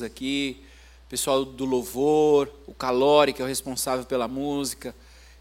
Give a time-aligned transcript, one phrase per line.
[0.00, 0.62] aqui,
[1.06, 4.94] o pessoal do louvor, o Calori, que é o responsável pela música,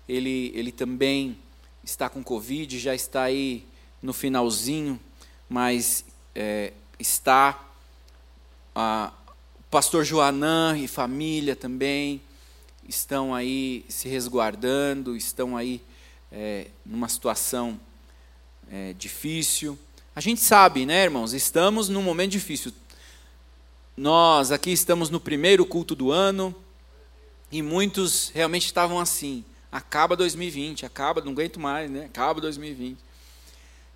[0.09, 1.37] ele, ele também
[1.83, 3.65] está com Covid, já está aí
[4.01, 4.99] no finalzinho,
[5.47, 6.03] mas
[6.35, 7.67] é, está.
[8.75, 9.13] A,
[9.59, 12.21] o pastor Joanã e família também
[12.87, 15.81] estão aí se resguardando, estão aí
[16.31, 17.79] é, numa situação
[18.69, 19.77] é, difícil.
[20.15, 21.33] A gente sabe, né, irmãos?
[21.33, 22.73] Estamos num momento difícil.
[23.95, 26.55] Nós aqui estamos no primeiro culto do ano
[27.51, 29.43] e muitos realmente estavam assim.
[29.69, 32.05] Acaba 2020, acaba, não aguento mais, né?
[32.05, 32.97] Acaba 2020.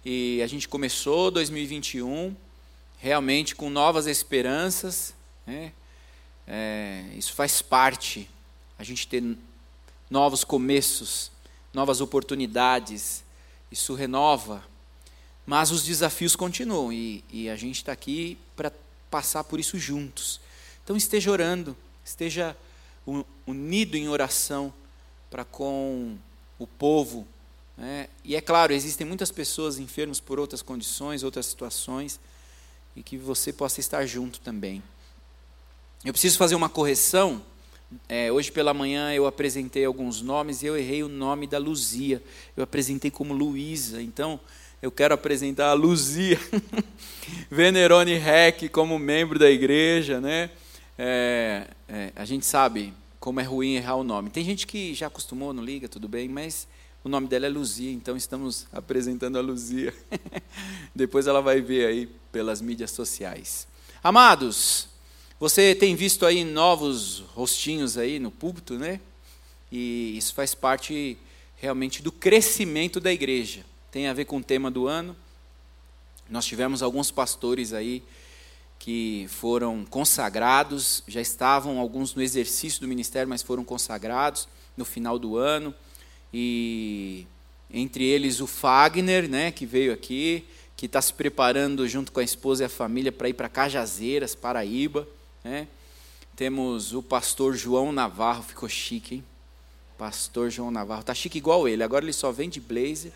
[0.04, 2.36] E a gente começou 2021
[2.98, 5.16] realmente com novas esperanças,
[5.48, 5.72] né?
[6.46, 8.30] É, isso faz parte.
[8.78, 9.24] A gente ter
[10.10, 11.32] novos começos,
[11.74, 13.24] novas oportunidades,
[13.72, 14.62] isso renova.
[15.46, 18.72] Mas os desafios continuam e, e a gente está aqui para
[19.16, 20.42] passar por isso juntos.
[20.84, 22.54] Então esteja orando, esteja
[23.48, 24.74] unido em oração
[25.32, 26.18] para com
[26.60, 27.26] o povo.
[27.78, 28.10] Né?
[28.26, 32.20] E é claro, existem muitas pessoas enfermas por outras condições, outras situações,
[32.94, 34.84] e que você possa estar junto também.
[36.04, 37.42] Eu preciso fazer uma correção.
[38.10, 42.22] É, hoje pela manhã eu apresentei alguns nomes e eu errei o nome da Luzia.
[42.58, 44.42] Eu apresentei como Luísa, então
[44.86, 46.40] eu quero apresentar a Luzia
[47.50, 50.52] Venerone Rec como membro da igreja, né?
[50.96, 54.30] É, é, a gente sabe como é ruim errar o nome.
[54.30, 56.68] Tem gente que já acostumou, não liga, tudo bem, mas
[57.04, 59.92] o nome dela é Luzia, então estamos apresentando a Luzia.
[60.94, 63.68] Depois ela vai ver aí pelas mídias sociais.
[64.04, 64.88] Amados,
[65.40, 69.00] você tem visto aí novos rostinhos aí no púlpito, né?
[69.72, 71.18] E isso faz parte
[71.56, 73.66] realmente do crescimento da igreja.
[73.96, 75.16] Tem a ver com o tema do ano.
[76.30, 78.04] Nós tivemos alguns pastores aí
[78.78, 85.18] que foram consagrados, já estavam alguns no exercício do ministério, mas foram consagrados no final
[85.18, 85.74] do ano.
[86.34, 87.26] E
[87.74, 90.44] entre eles o Fagner, né, que veio aqui,
[90.76, 94.36] que está se preparando junto com a esposa e a família para ir para Cajazeiras,
[94.36, 95.08] Paraíba.
[95.42, 95.70] Né?
[96.36, 99.24] Temos o pastor João Navarro, ficou chique, hein?
[99.98, 103.14] Pastor João Navarro, tá chique igual ele, agora ele só vem de blazer.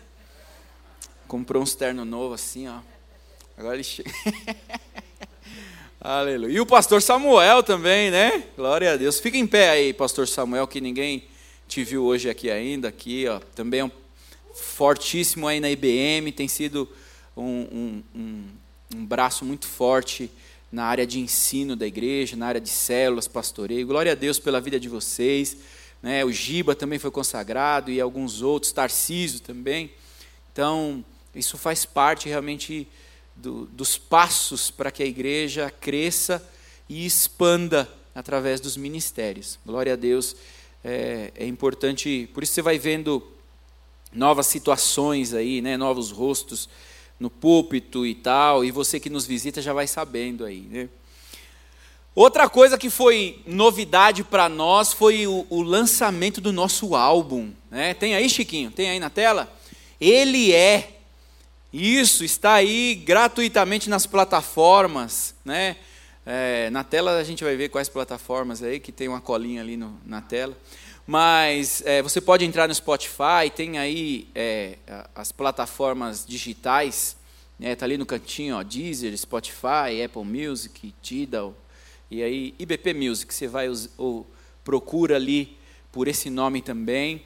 [1.30, 2.80] Comprou um terno novo assim, ó.
[3.56, 4.10] Agora ele chega.
[6.02, 6.52] Aleluia.
[6.52, 8.42] E o pastor Samuel também, né?
[8.56, 9.20] Glória a Deus.
[9.20, 11.22] Fica em pé aí, pastor Samuel, que ninguém
[11.68, 12.88] te viu hoje aqui ainda.
[12.88, 13.38] Aqui, ó.
[13.54, 13.92] Também é um
[14.52, 16.88] fortíssimo aí na IBM, tem sido
[17.36, 18.44] um, um, um,
[18.96, 20.28] um braço muito forte
[20.72, 23.86] na área de ensino da igreja, na área de células, pastoreio.
[23.86, 25.58] Glória a Deus pela vida de vocês.
[26.02, 26.24] Né?
[26.24, 29.92] O Giba também foi consagrado e alguns outros, Tarcísio também.
[30.52, 31.04] Então,
[31.34, 32.88] isso faz parte realmente
[33.36, 36.46] do, dos passos para que a igreja cresça
[36.88, 39.58] e expanda através dos ministérios.
[39.64, 40.36] Glória a Deus,
[40.84, 43.22] é, é importante, por isso você vai vendo
[44.12, 46.68] novas situações aí, né, novos rostos
[47.18, 50.88] no púlpito e tal, e você que nos visita já vai sabendo aí, né?
[52.14, 57.52] Outra coisa que foi novidade para nós foi o, o, lançamento do nosso álbum.
[57.70, 57.94] Né?
[57.94, 58.72] Tem aí, Chiquinho?
[58.72, 59.50] Tem aí na tela?
[60.00, 60.99] Ele é
[61.72, 65.76] isso está aí gratuitamente nas plataformas, né?
[66.26, 69.76] É, na tela a gente vai ver quais plataformas aí, que tem uma colinha ali
[69.76, 70.56] no, na tela.
[71.06, 74.78] Mas é, você pode entrar no Spotify, tem aí é,
[75.14, 77.16] as plataformas digitais,
[77.58, 77.74] né?
[77.74, 81.54] Tá ali no cantinho, ó, Deezer, Spotify, Apple Music, Tidal,
[82.10, 84.26] e aí IBP Music, você vai ou
[84.64, 85.56] procura ali
[85.92, 87.22] por esse nome também.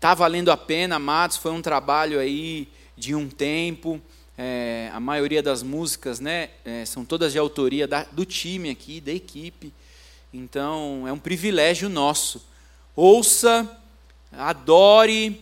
[0.00, 4.00] Tá valendo a pena, amados, foi um trabalho aí de um tempo.
[4.38, 9.00] É, a maioria das músicas né, é, são todas de autoria da, do time aqui,
[9.00, 9.72] da equipe.
[10.32, 12.44] Então é um privilégio nosso.
[12.94, 13.78] Ouça,
[14.32, 15.40] adore,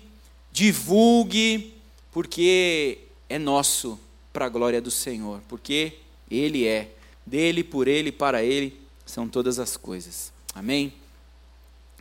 [0.53, 1.75] divulgue,
[2.13, 2.99] porque
[3.29, 3.99] é nosso
[4.33, 5.95] para a glória do Senhor, porque
[6.31, 6.91] Ele é,
[7.25, 10.33] dele, por Ele, para Ele, são todas as coisas.
[10.55, 10.93] Amém?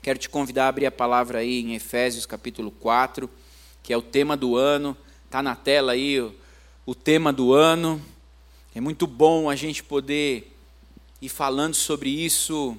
[0.01, 3.29] Quero te convidar a abrir a palavra aí em Efésios capítulo 4,
[3.81, 4.97] que é o tema do ano.
[5.33, 6.31] Está na tela aí o,
[6.85, 7.99] o tema do ano.
[8.75, 10.55] É muito bom a gente poder
[11.19, 12.77] ir falando sobre isso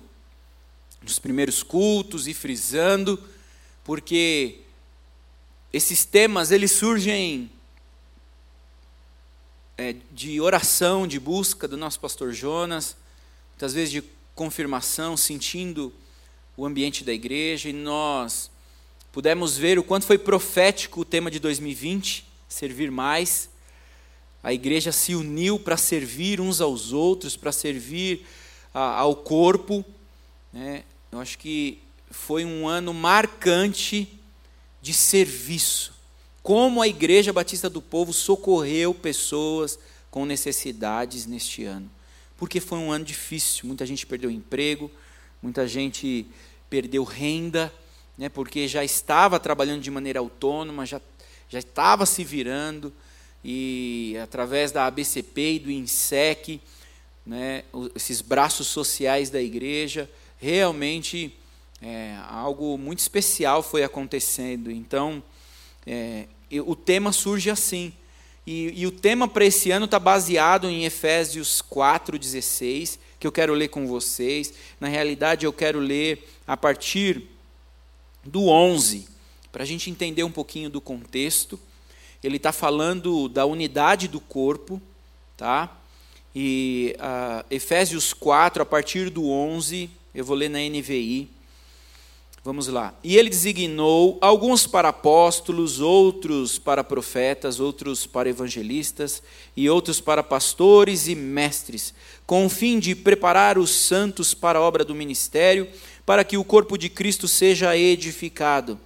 [1.03, 3.21] nos primeiros cultos e frisando,
[3.83, 4.61] porque
[5.73, 7.51] esses temas eles surgem
[9.77, 12.97] é, de oração, de busca do nosso pastor Jonas,
[13.51, 15.93] muitas vezes de confirmação, sentindo
[16.57, 18.49] o ambiente da igreja, e nós
[19.11, 23.49] pudemos ver o quanto foi profético o tema de 2020 servir mais.
[24.43, 28.27] A igreja se uniu para servir uns aos outros, para servir
[28.73, 29.85] ao corpo.
[30.53, 30.85] Né?
[31.11, 31.79] Eu acho que
[32.11, 34.09] foi um ano marcante
[34.81, 35.95] de serviço.
[36.43, 39.79] Como a Igreja Batista do Povo socorreu pessoas
[40.11, 41.91] com necessidades neste ano.
[42.37, 44.91] Porque foi um ano difícil, muita gente perdeu emprego,
[45.41, 46.27] muita gente
[46.69, 47.73] perdeu renda,
[48.17, 51.01] né, porque já estava trabalhando de maneira autônoma, já,
[51.49, 52.93] já estava se virando,
[53.45, 56.61] e através da ABCP e do INSEC,
[57.27, 57.65] né,
[57.95, 61.37] esses braços sociais da igreja, realmente
[61.83, 64.71] é, algo muito especial foi acontecendo.
[64.71, 65.23] Então,
[65.87, 66.27] é,
[66.65, 67.93] o tema surge assim.
[68.47, 73.55] E, e o tema para esse ano está baseado em Efésios 4,16, que eu quero
[73.55, 74.53] ler com vocês.
[74.79, 77.29] Na realidade, eu quero ler a partir
[78.23, 79.07] do 11,
[79.55, 81.61] para a gente entender um pouquinho do contexto.
[82.25, 84.83] Ele está falando da unidade do corpo,
[85.37, 85.79] tá?
[86.35, 91.31] E uh, Efésios 4, a partir do 11, eu vou ler na NVI.
[92.43, 92.97] Vamos lá.
[93.05, 99.23] E ele designou alguns para apóstolos, outros para profetas, outros para evangelistas
[99.57, 101.95] e outros para pastores e mestres,
[102.27, 105.69] com o fim de preparar os santos para a obra do ministério,
[106.05, 108.81] para que o corpo de Cristo seja edificado,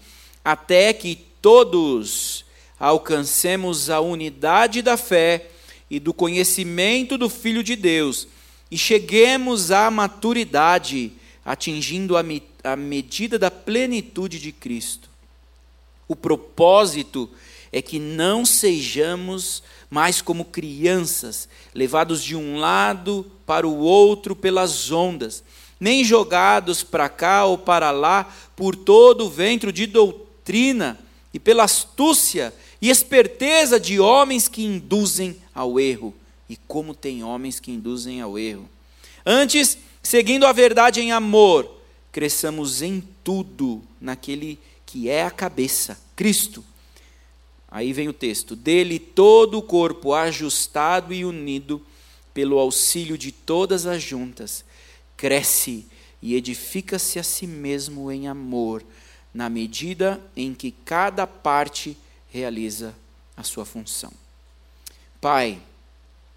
[0.51, 2.43] até que todos
[2.81, 5.51] alcancemos a unidade da fé
[5.91, 8.27] e do conhecimento do Filho de Deus
[8.71, 11.13] e cheguemos à maturidade,
[11.45, 15.11] atingindo a, me a medida da plenitude de Cristo.
[16.09, 17.29] O propósito
[17.71, 24.91] é que não sejamos mais como crianças, levados de um lado para o outro pelas
[24.91, 25.45] ondas,
[25.79, 30.28] nem jogados para cá ou para lá por todo o ventre de doutrina
[31.33, 36.15] e pela astúcia e esperteza de homens que induzem ao erro.
[36.49, 38.69] E como tem homens que induzem ao erro.
[39.25, 41.71] Antes, seguindo a verdade em amor,
[42.11, 46.65] cresçamos em tudo naquele que é a cabeça, Cristo.
[47.71, 51.85] Aí vem o texto: dele todo o corpo ajustado e unido
[52.33, 54.65] pelo auxílio de todas as juntas,
[55.17, 55.87] cresce
[56.23, 58.83] e edifica-se a si mesmo em amor,
[59.33, 61.97] na medida em que cada parte
[62.31, 62.95] realiza
[63.37, 64.13] a sua função.
[65.21, 65.61] Pai,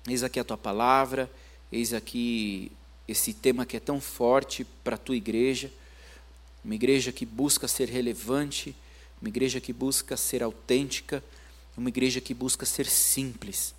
[0.07, 1.31] eis aqui a tua palavra,
[1.71, 2.71] eis aqui
[3.07, 5.71] esse tema que é tão forte para a tua igreja,
[6.63, 8.75] uma igreja que busca ser relevante,
[9.21, 11.23] uma igreja que busca ser autêntica,
[11.75, 13.73] uma igreja que busca ser simples.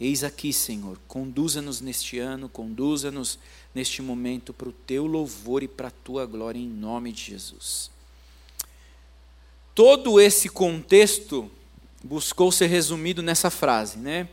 [0.00, 3.38] Eis aqui, Senhor, conduza-nos neste ano, conduza-nos
[3.74, 7.91] neste momento para o teu louvor e para a tua glória, em nome de Jesus
[9.74, 11.50] todo esse contexto
[12.02, 14.28] buscou ser resumido nessa frase, né?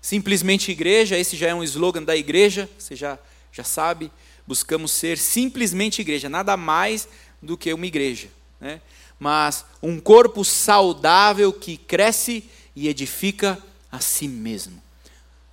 [0.00, 3.18] Simplesmente igreja, esse já é um slogan da igreja, você já,
[3.52, 4.10] já sabe,
[4.46, 7.08] buscamos ser simplesmente igreja, nada mais
[7.42, 8.28] do que uma igreja,
[8.60, 8.80] né?
[9.18, 12.44] Mas um corpo saudável que cresce
[12.74, 13.58] e edifica
[13.92, 14.82] a si mesmo.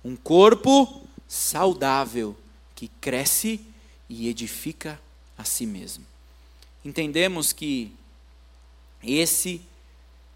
[0.02, 2.34] Um corpo saudável
[2.74, 3.60] que cresce
[4.08, 4.98] e edifica
[5.36, 6.06] a si mesmo.
[6.82, 7.92] Entendemos que
[9.02, 9.60] esse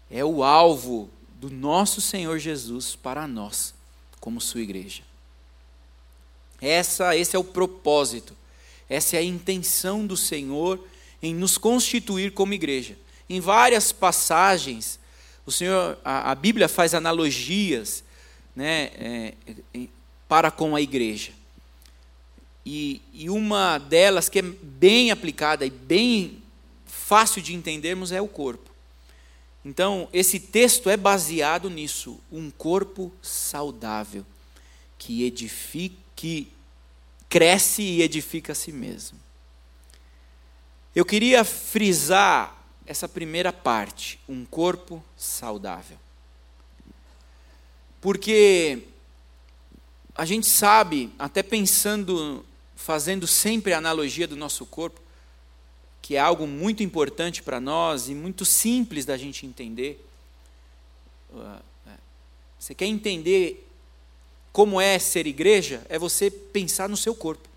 [0.09, 3.73] é o alvo do nosso Senhor Jesus para nós,
[4.19, 5.01] como sua igreja.
[6.61, 8.35] Essa, esse é o propósito,
[8.89, 10.87] essa é a intenção do Senhor
[11.21, 12.97] em nos constituir como igreja.
[13.29, 14.99] Em várias passagens,
[15.45, 18.03] o Senhor, a, a Bíblia faz analogias,
[18.55, 19.33] né, é,
[19.73, 19.87] é,
[20.27, 21.31] para com a igreja.
[22.65, 26.42] E, e uma delas que é bem aplicada e bem
[26.93, 28.69] fácil de entendermos é o corpo.
[29.65, 34.25] Então, esse texto é baseado nisso, um corpo saudável
[34.97, 36.51] que edifica, que
[37.27, 39.19] cresce e edifica a si mesmo.
[40.93, 45.97] Eu queria frisar essa primeira parte, um corpo saudável.
[47.99, 48.83] Porque
[50.13, 52.45] a gente sabe, até pensando,
[52.75, 55.01] fazendo sempre a analogia do nosso corpo,
[56.03, 60.05] que é algo muito importante para nós e muito simples da gente entender.
[61.31, 61.91] Uh, é,
[62.59, 63.65] você quer entender
[64.51, 65.81] como é ser igreja?
[65.87, 67.47] É você pensar no seu corpo.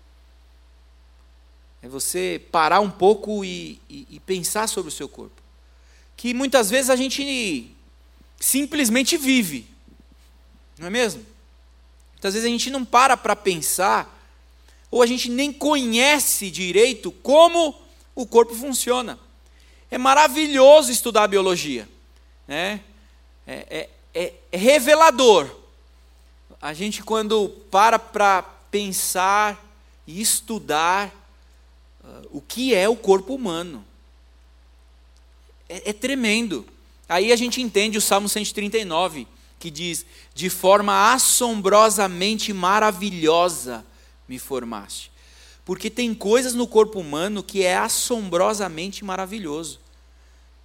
[1.81, 5.41] É você parar um pouco e, e, e pensar sobre o seu corpo.
[6.15, 7.69] Que muitas vezes a gente
[8.39, 9.67] simplesmente vive,
[10.79, 11.23] não é mesmo?
[12.13, 14.17] Muitas vezes a gente não para para pensar,
[14.89, 17.86] ou a gente nem conhece direito como
[18.17, 19.19] o corpo funciona.
[19.91, 21.87] É maravilhoso estudar a biologia.
[22.47, 22.81] Né?
[23.45, 25.47] É, é, é, é revelador.
[26.59, 29.63] A gente, quando para para pensar
[30.07, 31.13] e estudar
[32.03, 33.85] uh, o que é o corpo humano.
[35.69, 36.65] É, é tremendo.
[37.07, 39.27] Aí a gente entende o Salmo 139,
[39.59, 43.85] que diz: De forma assombrosamente maravilhosa
[44.27, 45.11] me formaste.
[45.67, 49.81] Porque tem coisas no corpo humano que é assombrosamente maravilhoso.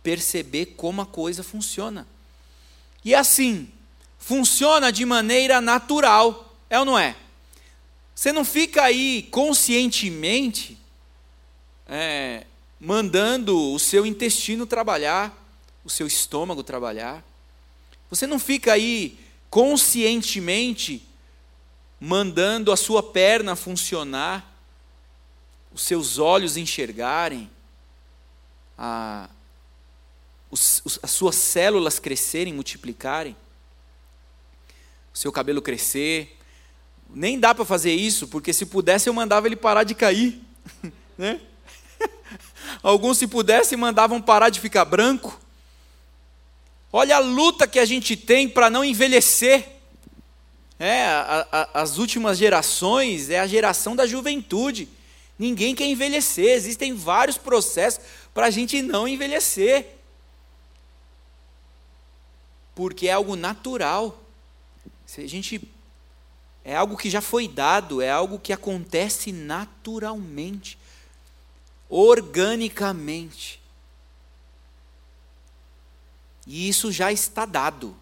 [0.00, 2.06] Perceber como a coisa funciona.
[3.04, 3.68] E assim,
[4.16, 7.16] funciona de maneira natural, é ou não é?
[8.14, 10.78] Você não fica aí conscientemente
[11.88, 12.46] é,
[12.78, 15.36] mandando o seu intestino trabalhar,
[15.84, 17.24] o seu estômago trabalhar.
[18.08, 19.18] Você não fica aí
[19.50, 21.04] conscientemente
[21.98, 24.51] mandando a sua perna funcionar,
[25.74, 27.50] os seus olhos enxergarem,
[28.76, 29.28] a,
[30.50, 33.36] os, as suas células crescerem, multiplicarem,
[35.12, 36.38] o seu cabelo crescer.
[37.14, 40.40] Nem dá para fazer isso, porque se pudesse eu mandava ele parar de cair.
[41.16, 41.40] né?
[42.82, 45.40] Alguns, se pudessem, mandavam parar de ficar branco.
[46.92, 49.66] Olha a luta que a gente tem para não envelhecer.
[50.78, 54.88] É, a, a, as últimas gerações é a geração da juventude.
[55.42, 59.98] Ninguém quer envelhecer, existem vários processos para a gente não envelhecer.
[62.76, 64.22] Porque é algo natural.
[65.04, 65.68] Se a gente
[66.64, 70.78] é algo que já foi dado, é algo que acontece naturalmente,
[71.88, 73.60] organicamente.
[76.46, 77.96] E isso já está dado.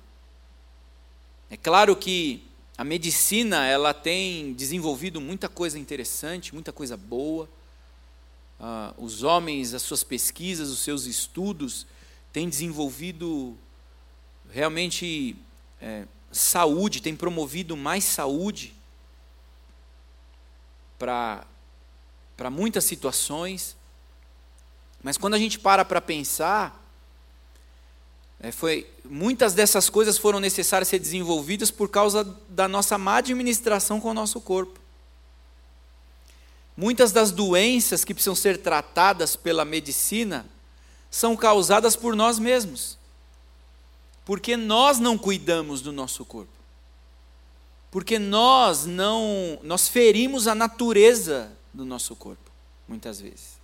[1.48, 2.49] É claro que
[2.80, 7.46] a medicina ela tem desenvolvido muita coisa interessante, muita coisa boa.
[8.58, 11.86] Ah, os homens, as suas pesquisas, os seus estudos
[12.32, 13.54] têm desenvolvido
[14.50, 15.36] realmente
[15.78, 18.72] é, saúde, têm promovido mais saúde
[20.98, 21.44] para
[22.50, 23.76] muitas situações.
[25.02, 26.79] Mas quando a gente para para pensar,
[28.42, 34.00] é, foi, muitas dessas coisas foram necessárias ser desenvolvidas por causa da nossa má administração
[34.00, 34.80] com o nosso corpo.
[36.74, 40.46] Muitas das doenças que precisam ser tratadas pela medicina
[41.10, 42.96] são causadas por nós mesmos.
[44.24, 46.52] Porque nós não cuidamos do nosso corpo.
[47.90, 52.50] Porque nós não, nós ferimos a natureza do nosso corpo,
[52.88, 53.58] muitas vezes.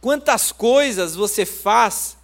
[0.00, 2.15] Quantas coisas você faz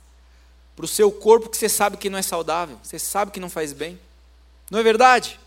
[0.75, 3.51] para o seu corpo que você sabe que não é saudável, você sabe que não
[3.51, 3.99] faz bem.
[4.71, 5.39] Não é verdade?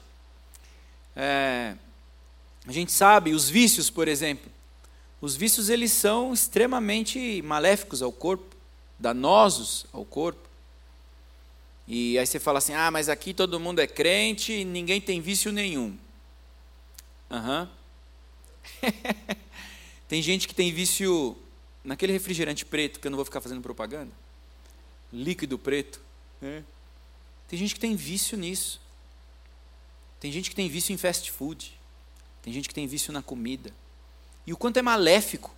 [1.16, 1.76] É,
[2.68, 4.52] a gente sabe, os vícios, por exemplo.
[5.20, 8.56] Os vícios eles são extremamente maléficos ao corpo,
[9.00, 10.48] danosos ao corpo.
[11.88, 15.22] E aí você fala assim: ah, mas aqui todo mundo é crente e ninguém tem
[15.22, 15.98] vício nenhum.
[17.32, 17.70] Aham.
[18.84, 18.92] Uhum.
[20.08, 21.36] tem gente que tem vício
[21.84, 24.12] naquele refrigerante preto, que eu não vou ficar fazendo propaganda
[25.16, 26.02] líquido preto.
[26.42, 26.64] Né?
[27.48, 28.82] Tem gente que tem vício nisso.
[30.20, 31.78] Tem gente que tem vício em fast food.
[32.42, 33.72] Tem gente que tem vício na comida.
[34.46, 35.54] E o quanto é maléfico.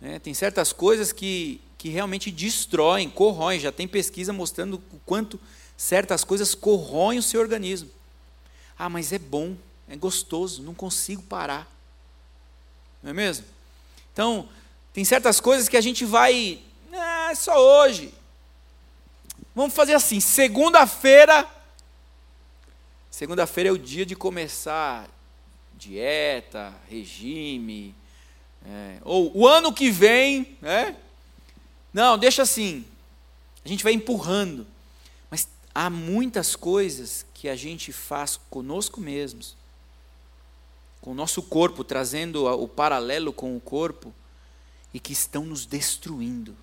[0.00, 0.18] Né?
[0.18, 3.60] Tem certas coisas que, que realmente destroem, corroem.
[3.60, 5.38] Já tem pesquisa mostrando o quanto
[5.76, 7.90] certas coisas corroem o seu organismo.
[8.78, 9.56] Ah, mas é bom,
[9.88, 11.70] é gostoso, não consigo parar.
[13.02, 13.44] Não é mesmo?
[14.12, 14.48] Então,
[14.92, 16.60] tem certas coisas que a gente vai
[17.30, 18.12] é só hoje.
[19.54, 21.46] Vamos fazer assim: segunda-feira.
[23.10, 25.08] Segunda-feira é o dia de começar
[25.76, 27.94] dieta, regime.
[28.64, 30.96] É, ou o ano que vem, né?
[31.92, 32.84] Não, deixa assim.
[33.64, 34.66] A gente vai empurrando.
[35.30, 39.56] Mas há muitas coisas que a gente faz conosco mesmos,
[41.00, 44.14] com o nosso corpo, trazendo o paralelo com o corpo,
[44.92, 46.56] e que estão nos destruindo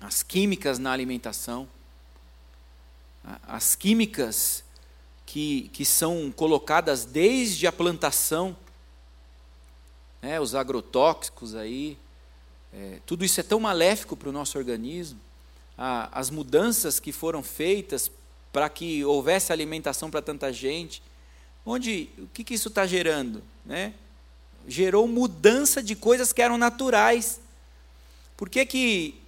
[0.00, 1.68] as químicas na alimentação,
[3.46, 4.62] as químicas
[5.24, 8.56] que, que são colocadas desde a plantação,
[10.22, 11.98] né, os agrotóxicos aí,
[12.72, 15.20] é, tudo isso é tão maléfico para o nosso organismo,
[15.76, 18.10] as mudanças que foram feitas
[18.52, 21.02] para que houvesse alimentação para tanta gente,
[21.64, 23.42] onde o que, que isso está gerando?
[23.64, 23.92] Né?
[24.66, 27.40] Gerou mudança de coisas que eram naturais.
[28.36, 29.20] Por que, que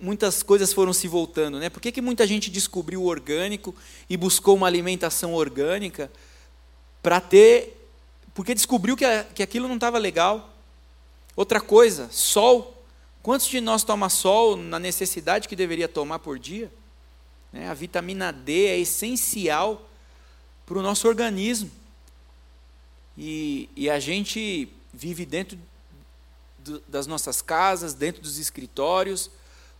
[0.00, 1.68] muitas coisas foram se voltando, né?
[1.68, 3.74] Por que, que muita gente descobriu o orgânico
[4.08, 6.10] e buscou uma alimentação orgânica
[7.02, 7.76] para ter.
[8.34, 10.54] Porque descobriu que, a, que aquilo não estava legal.
[11.34, 12.76] Outra coisa, sol.
[13.22, 16.72] Quantos de nós toma sol na necessidade que deveria tomar por dia?
[17.52, 17.68] Né?
[17.68, 19.88] A vitamina D é essencial
[20.64, 21.70] para o nosso organismo.
[23.18, 25.58] E, e a gente vive dentro
[26.88, 29.30] das nossas casas, dentro dos escritórios,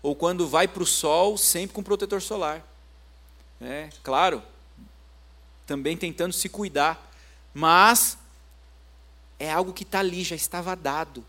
[0.02, 2.66] ou quando vai para o sol, sempre com protetor solar.
[3.60, 4.42] É, claro,
[5.66, 7.10] também tentando se cuidar,
[7.52, 8.16] mas
[9.38, 11.24] é algo que está ali, já estava dado.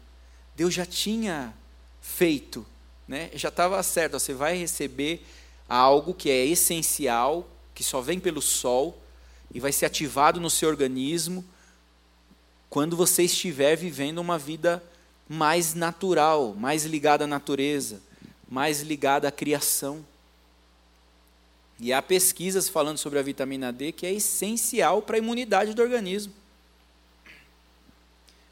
[0.55, 1.53] Deus já tinha
[2.01, 2.65] feito,
[3.07, 3.29] né?
[3.33, 4.13] já estava certo.
[4.13, 5.25] Você vai receber
[5.67, 9.01] algo que é essencial, que só vem pelo sol
[9.53, 11.45] e vai ser ativado no seu organismo
[12.69, 14.81] quando você estiver vivendo uma vida
[15.27, 18.01] mais natural, mais ligada à natureza,
[18.51, 20.05] mais ligada à criação.
[21.79, 25.81] E há pesquisas falando sobre a vitamina D que é essencial para a imunidade do
[25.81, 26.33] organismo.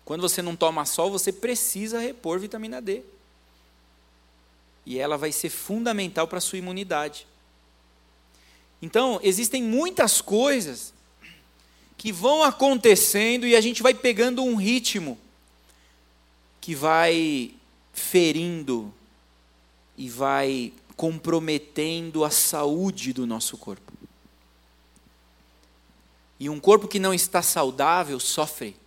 [0.06, 3.04] Quando você não toma sol, você precisa repor vitamina D.
[4.86, 7.28] E ela vai ser fundamental para a sua imunidade.
[8.82, 10.94] Então, existem muitas coisas
[11.98, 15.20] que vão acontecendo e a gente vai pegando um ritmo
[16.62, 17.54] que vai
[17.92, 18.94] ferindo
[20.00, 23.92] e vai comprometendo a saúde do nosso corpo.
[26.40, 28.78] E um corpo que não está saudável sofre.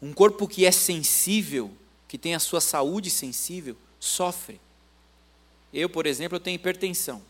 [0.00, 1.70] Um corpo que é sensível,
[2.06, 4.60] que tem a sua saúde sensível, sofre.
[5.72, 7.22] Eu, por exemplo, eu tenho hipertensão.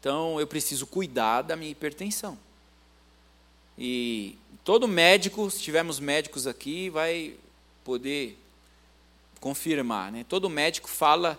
[0.00, 2.36] Então eu preciso cuidar da minha hipertensão.
[3.78, 7.36] E todo médico, se tivermos médicos aqui, vai
[7.84, 8.36] poder
[9.40, 10.12] confirmar.
[10.12, 10.24] Né?
[10.28, 11.38] Todo médico fala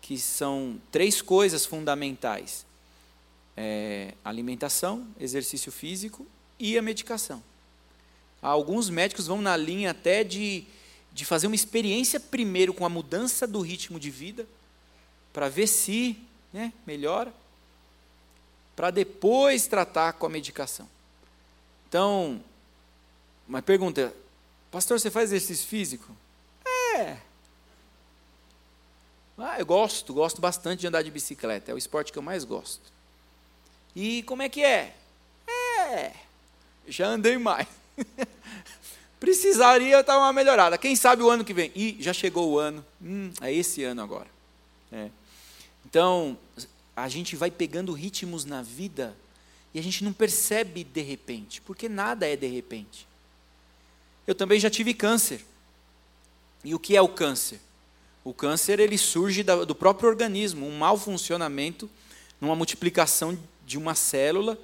[0.00, 2.64] que são três coisas fundamentais:
[3.56, 6.26] é, alimentação, exercício físico
[6.58, 7.42] e a medicação.
[8.40, 10.64] Alguns médicos vão na linha até de,
[11.12, 14.46] de fazer uma experiência primeiro com a mudança do ritmo de vida,
[15.32, 16.16] para ver se
[16.52, 17.32] né, melhora,
[18.76, 20.88] para depois tratar com a medicação.
[21.88, 22.40] Então,
[23.48, 24.14] uma pergunta:
[24.70, 26.14] Pastor, você faz exercício físico?
[26.98, 27.16] É.
[29.38, 32.42] Ah, eu gosto, gosto bastante de andar de bicicleta, é o esporte que eu mais
[32.44, 32.92] gosto.
[33.94, 34.96] E como é que é?
[35.46, 36.12] É.
[36.88, 37.68] Já andei mais.
[39.20, 40.76] Precisaria estar uma melhorada.
[40.76, 41.70] Quem sabe o ano que vem?
[41.74, 42.84] E já chegou o ano.
[43.00, 44.28] Hum, é esse ano agora.
[44.90, 45.08] É.
[45.86, 46.36] Então,
[46.96, 49.16] a gente vai pegando ritmos na vida
[49.72, 53.06] e a gente não percebe de repente, porque nada é de repente.
[54.26, 55.44] Eu também já tive câncer.
[56.64, 57.60] E o que é o câncer?
[58.24, 61.88] O câncer ele surge do próprio organismo, um mau funcionamento,
[62.40, 64.58] numa multiplicação de uma célula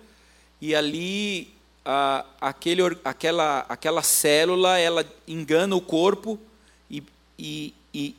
[0.60, 1.52] e ali
[1.84, 6.38] a, aquele, aquela, aquela célula ela engana o corpo
[6.90, 7.02] e,
[7.38, 8.14] e, e,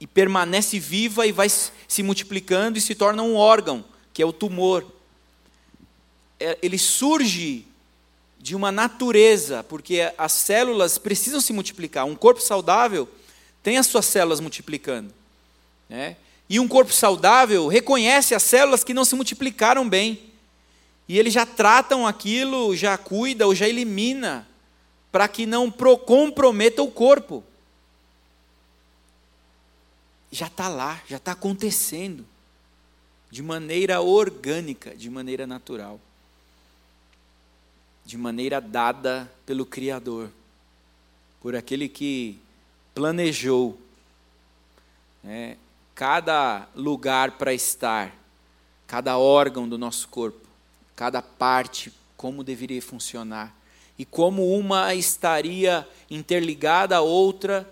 [0.00, 4.32] e permanece viva e vai se multiplicando e se torna um órgão, que é o
[4.32, 4.84] tumor.
[6.38, 7.66] É, ele surge
[8.40, 12.06] de uma natureza, porque as células precisam se multiplicar.
[12.06, 13.06] Um corpo saudável
[13.62, 15.12] tem as suas células multiplicando.
[15.88, 16.16] Né?
[16.48, 20.30] E um corpo saudável reconhece as células que não se multiplicaram bem.
[21.06, 24.48] E eles já tratam aquilo, já cuida ou já elimina,
[25.12, 27.44] para que não comprometa o corpo.
[30.32, 32.26] Já está lá, já está acontecendo,
[33.30, 36.00] de maneira orgânica, de maneira natural
[38.04, 40.30] de maneira dada pelo Criador,
[41.40, 42.38] por aquele que
[42.94, 43.78] planejou
[45.22, 45.56] né,
[45.94, 48.14] cada lugar para estar,
[48.86, 50.46] cada órgão do nosso corpo,
[50.96, 53.54] cada parte, como deveria funcionar,
[53.98, 57.70] e como uma estaria interligada à outra,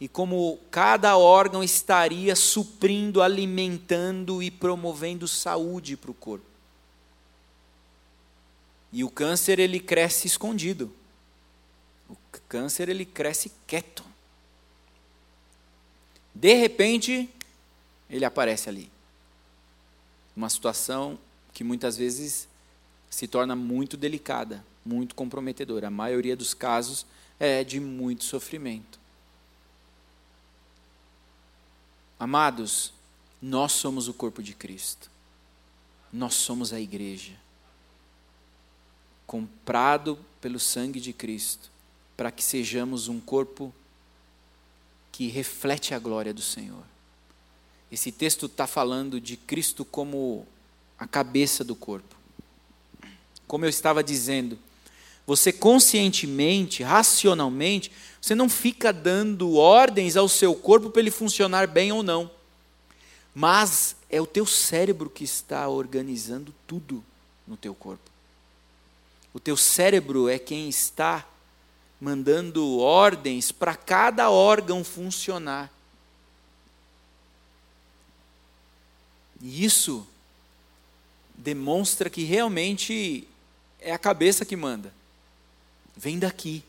[0.00, 6.53] e como cada órgão estaria suprindo, alimentando e promovendo saúde para o corpo.
[8.94, 10.88] E o câncer ele cresce escondido.
[12.08, 12.16] O
[12.48, 14.04] câncer ele cresce quieto.
[16.32, 17.28] De repente,
[18.08, 18.88] ele aparece ali.
[20.36, 21.18] Uma situação
[21.52, 22.46] que muitas vezes
[23.10, 25.88] se torna muito delicada, muito comprometedora.
[25.88, 27.04] A maioria dos casos
[27.40, 29.00] é de muito sofrimento.
[32.16, 32.92] Amados,
[33.42, 35.10] nós somos o corpo de Cristo.
[36.12, 37.42] Nós somos a igreja
[39.26, 41.70] comprado pelo sangue de Cristo,
[42.16, 43.72] para que sejamos um corpo
[45.10, 46.82] que reflete a glória do Senhor.
[47.90, 50.46] Esse texto está falando de Cristo como
[50.98, 52.16] a cabeça do corpo.
[53.46, 54.58] Como eu estava dizendo,
[55.26, 61.92] você conscientemente, racionalmente, você não fica dando ordens ao seu corpo para ele funcionar bem
[61.92, 62.30] ou não.
[63.34, 67.04] Mas é o teu cérebro que está organizando tudo
[67.46, 68.13] no teu corpo.
[69.34, 71.28] O teu cérebro é quem está
[72.00, 75.72] mandando ordens para cada órgão funcionar.
[79.42, 80.06] E isso
[81.34, 83.26] demonstra que realmente
[83.80, 84.94] é a cabeça que manda.
[85.96, 86.64] Vem daqui.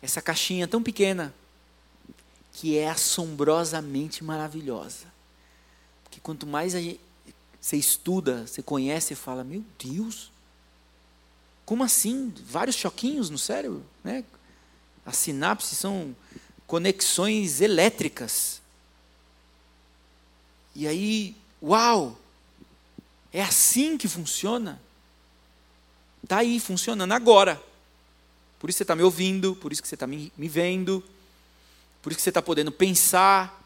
[0.00, 1.32] Essa caixinha tão pequena,
[2.54, 5.06] que é assombrosamente maravilhosa.
[6.02, 6.98] Porque quanto mais gente,
[7.60, 10.31] você estuda, você conhece e fala: Meu Deus,
[11.72, 12.30] como assim?
[12.44, 13.82] Vários choquinhos no cérebro?
[14.04, 14.22] Né?
[15.06, 16.14] As sinapses são
[16.66, 18.60] conexões elétricas.
[20.74, 22.18] E aí, uau!
[23.32, 24.78] É assim que funciona?
[26.22, 27.58] Está aí funcionando agora.
[28.58, 31.02] Por isso você está me ouvindo, por isso que você está me, me vendo,
[32.02, 33.64] por isso que você está podendo pensar.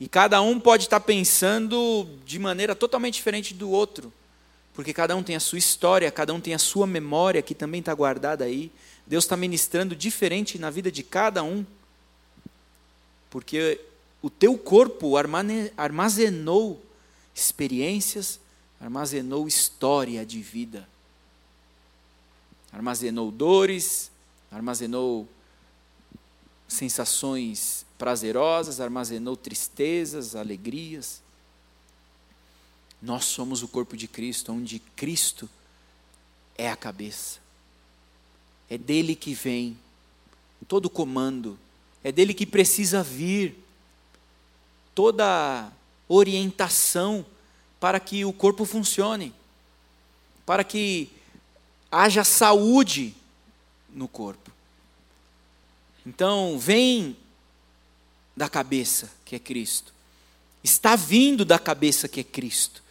[0.00, 4.12] E cada um pode estar tá pensando de maneira totalmente diferente do outro.
[4.74, 7.78] Porque cada um tem a sua história, cada um tem a sua memória que também
[7.78, 8.70] está guardada aí.
[9.06, 11.64] Deus está ministrando diferente na vida de cada um.
[13.30, 13.80] Porque
[14.20, 15.14] o teu corpo
[15.76, 16.84] armazenou
[17.34, 18.40] experiências,
[18.80, 20.88] armazenou história de vida
[22.74, 24.10] armazenou dores,
[24.50, 25.28] armazenou
[26.66, 31.22] sensações prazerosas, armazenou tristezas, alegrias.
[33.04, 35.46] Nós somos o corpo de Cristo, onde Cristo
[36.56, 37.38] é a cabeça.
[38.68, 39.78] É dele que vem
[40.66, 41.58] todo o comando,
[42.02, 43.62] é dele que precisa vir
[44.94, 45.70] toda
[46.08, 47.26] orientação
[47.78, 49.34] para que o corpo funcione,
[50.46, 51.10] para que
[51.92, 53.14] haja saúde
[53.90, 54.50] no corpo.
[56.06, 57.18] Então, vem
[58.34, 59.92] da cabeça que é Cristo.
[60.62, 62.82] Está vindo da cabeça que é Cristo.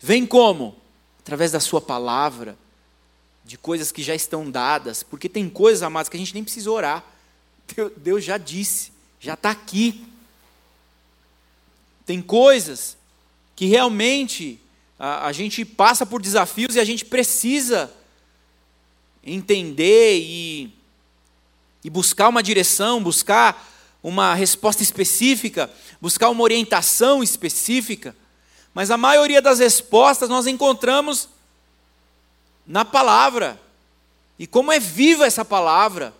[0.00, 0.76] Vem como?
[1.20, 2.56] Através da Sua palavra,
[3.44, 6.70] de coisas que já estão dadas, porque tem coisas, amadas, que a gente nem precisa
[6.70, 7.04] orar.
[7.96, 10.06] Deus já disse, já está aqui.
[12.06, 12.96] Tem coisas
[13.54, 14.60] que realmente
[14.98, 17.92] a, a gente passa por desafios e a gente precisa
[19.22, 20.74] entender e,
[21.84, 23.68] e buscar uma direção, buscar
[24.02, 28.16] uma resposta específica, buscar uma orientação específica,
[28.72, 31.28] mas a maioria das respostas nós encontramos
[32.66, 33.60] na palavra.
[34.38, 36.14] E como é viva essa palavra?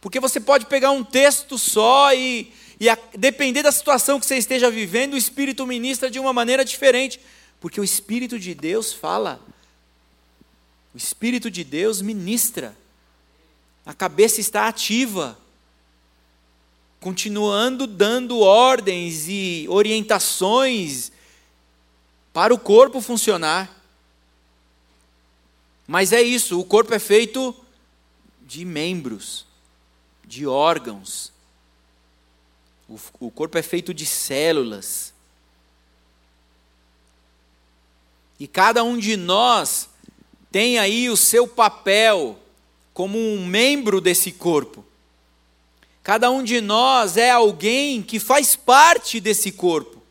[0.00, 4.36] Porque você pode pegar um texto só e, e a, depender da situação que você
[4.36, 7.20] esteja vivendo, o Espírito ministra de uma maneira diferente.
[7.58, 9.40] Porque o Espírito de Deus fala
[10.94, 12.76] o Espírito de Deus ministra.
[13.84, 15.36] A cabeça está ativa,
[17.00, 21.10] continuando dando ordens e orientações
[22.34, 23.70] para o corpo funcionar.
[25.86, 27.54] Mas é isso, o corpo é feito
[28.42, 29.46] de membros,
[30.26, 31.32] de órgãos.
[32.88, 35.14] O, o corpo é feito de células.
[38.40, 39.88] E cada um de nós
[40.50, 42.36] tem aí o seu papel
[42.92, 44.84] como um membro desse corpo.
[46.02, 50.03] Cada um de nós é alguém que faz parte desse corpo.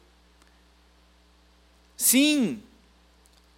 [2.03, 2.59] Sim,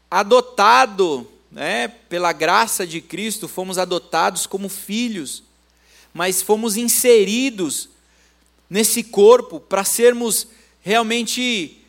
[0.10, 5.41] adotado, né, pela graça de Cristo, fomos adotados como filhos,
[6.13, 7.89] mas fomos inseridos
[8.69, 10.47] nesse corpo para sermos
[10.84, 11.81] realmente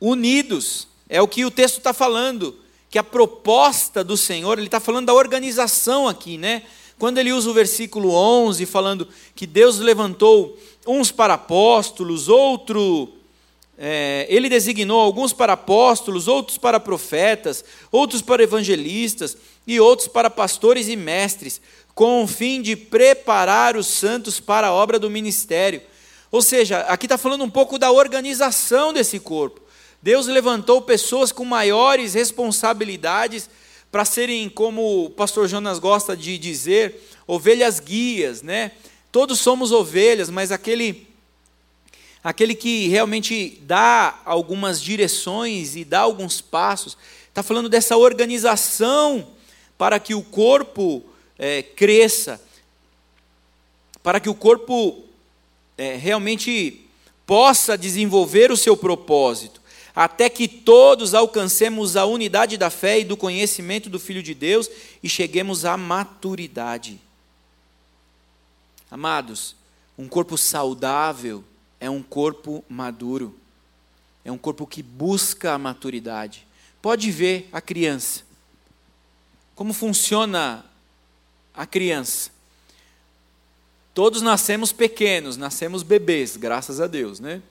[0.00, 0.88] unidos.
[1.08, 2.58] É o que o texto está falando
[2.90, 6.64] que a proposta do Senhor, ele está falando da organização aqui, né?
[6.98, 9.06] Quando ele usa o versículo 11, falando
[9.36, 13.19] que Deus levantou uns para apóstolos, outro.
[13.82, 20.28] É, ele designou alguns para apóstolos, outros para profetas, outros para evangelistas e outros para
[20.28, 21.62] pastores e mestres,
[21.94, 25.80] com o fim de preparar os santos para a obra do ministério.
[26.30, 29.62] Ou seja, aqui está falando um pouco da organização desse corpo.
[30.02, 33.48] Deus levantou pessoas com maiores responsabilidades
[33.90, 38.72] para serem, como o pastor Jonas gosta de dizer, ovelhas guias, né?
[39.10, 41.09] Todos somos ovelhas, mas aquele
[42.22, 46.96] aquele que realmente dá algumas direções e dá alguns passos,
[47.28, 49.28] está falando dessa organização
[49.78, 51.02] para que o corpo
[51.38, 52.40] é, cresça,
[54.02, 55.04] para que o corpo
[55.78, 56.86] é, realmente
[57.26, 59.60] possa desenvolver o seu propósito
[59.94, 64.70] até que todos alcancemos a unidade da fé e do conhecimento do Filho de Deus
[65.02, 67.00] e cheguemos à maturidade.
[68.90, 69.56] Amados,
[69.98, 71.44] um corpo saudável
[71.80, 73.34] é um corpo maduro,
[74.22, 76.46] é um corpo que busca a maturidade.
[76.82, 78.22] Pode ver a criança.
[79.54, 80.64] como funciona
[81.54, 82.30] a criança?
[83.92, 87.42] Todos nascemos pequenos, nascemos bebês, graças a Deus, né?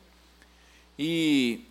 [0.98, 1.62] E,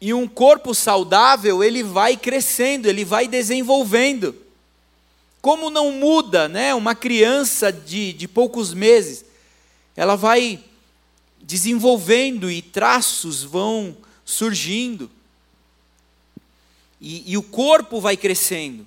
[0.00, 4.34] e um corpo saudável, ele vai crescendo, ele vai desenvolvendo.
[5.40, 6.74] Como não muda, né?
[6.74, 9.24] Uma criança de, de poucos meses,
[9.96, 10.62] ela vai
[11.42, 15.10] desenvolvendo e traços vão surgindo.
[17.00, 18.86] E, e o corpo vai crescendo,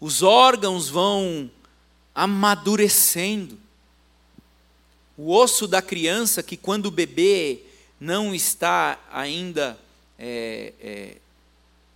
[0.00, 1.50] os órgãos vão
[2.14, 3.58] amadurecendo.
[5.16, 7.60] O osso da criança, que quando o bebê
[8.00, 9.78] não está ainda
[10.18, 11.16] é, é,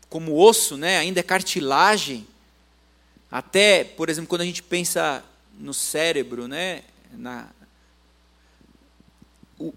[0.09, 2.27] como osso, né, ainda é cartilagem,
[3.31, 5.25] até, por exemplo, quando a gente pensa
[5.59, 7.49] no cérebro, né, na,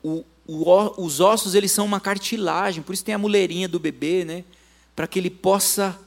[0.03, 4.25] o, o, os ossos eles são uma cartilagem, por isso tem a muleirinha do bebê,
[4.25, 4.43] né,
[4.95, 5.97] para que ele possa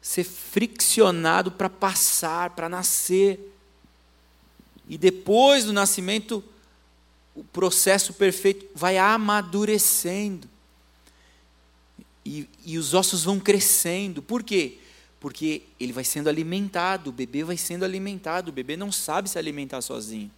[0.00, 3.52] ser friccionado para passar, para nascer.
[4.88, 6.42] E depois do nascimento,
[7.34, 10.48] o processo perfeito vai amadurecendo.
[12.24, 14.22] E, e os ossos vão crescendo.
[14.22, 14.78] Por quê?
[15.20, 19.38] Porque ele vai sendo alimentado, o bebê vai sendo alimentado, o bebê não sabe se
[19.38, 20.30] alimentar sozinho.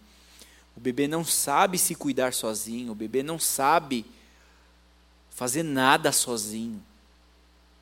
[0.81, 4.03] O bebê não sabe se cuidar sozinho, o bebê não sabe
[5.29, 6.81] fazer nada sozinho.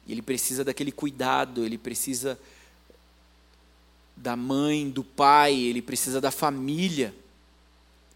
[0.05, 2.37] Ele precisa daquele cuidado, ele precisa
[4.17, 7.15] da mãe, do pai, ele precisa da família.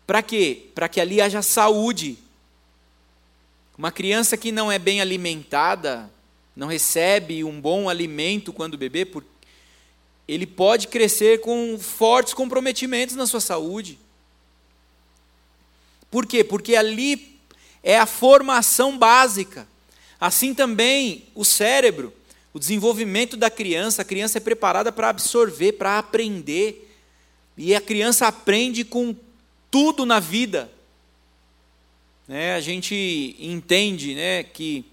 [0.06, 0.66] Para quê?
[0.76, 2.18] Para que ali haja saúde.
[3.78, 6.12] Uma criança que não é bem alimentada,
[6.54, 9.10] não recebe um bom alimento quando bebê,
[10.28, 13.98] ele pode crescer com fortes comprometimentos na sua saúde.
[16.14, 16.44] Por quê?
[16.44, 17.40] Porque ali
[17.82, 19.68] é a formação básica.
[20.22, 22.14] Assim também o cérebro,
[22.54, 26.96] o desenvolvimento da criança, a criança é preparada para absorver, para aprender.
[27.58, 29.16] E a criança aprende com
[29.72, 30.72] tudo na vida.
[32.28, 32.54] Né?
[32.54, 34.86] A gente entende né, que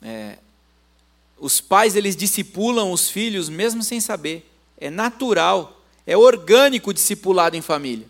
[0.00, 0.38] é,
[1.38, 4.50] os pais eles discipulam os filhos mesmo sem saber.
[4.78, 8.06] É natural, é orgânico discipulado em família.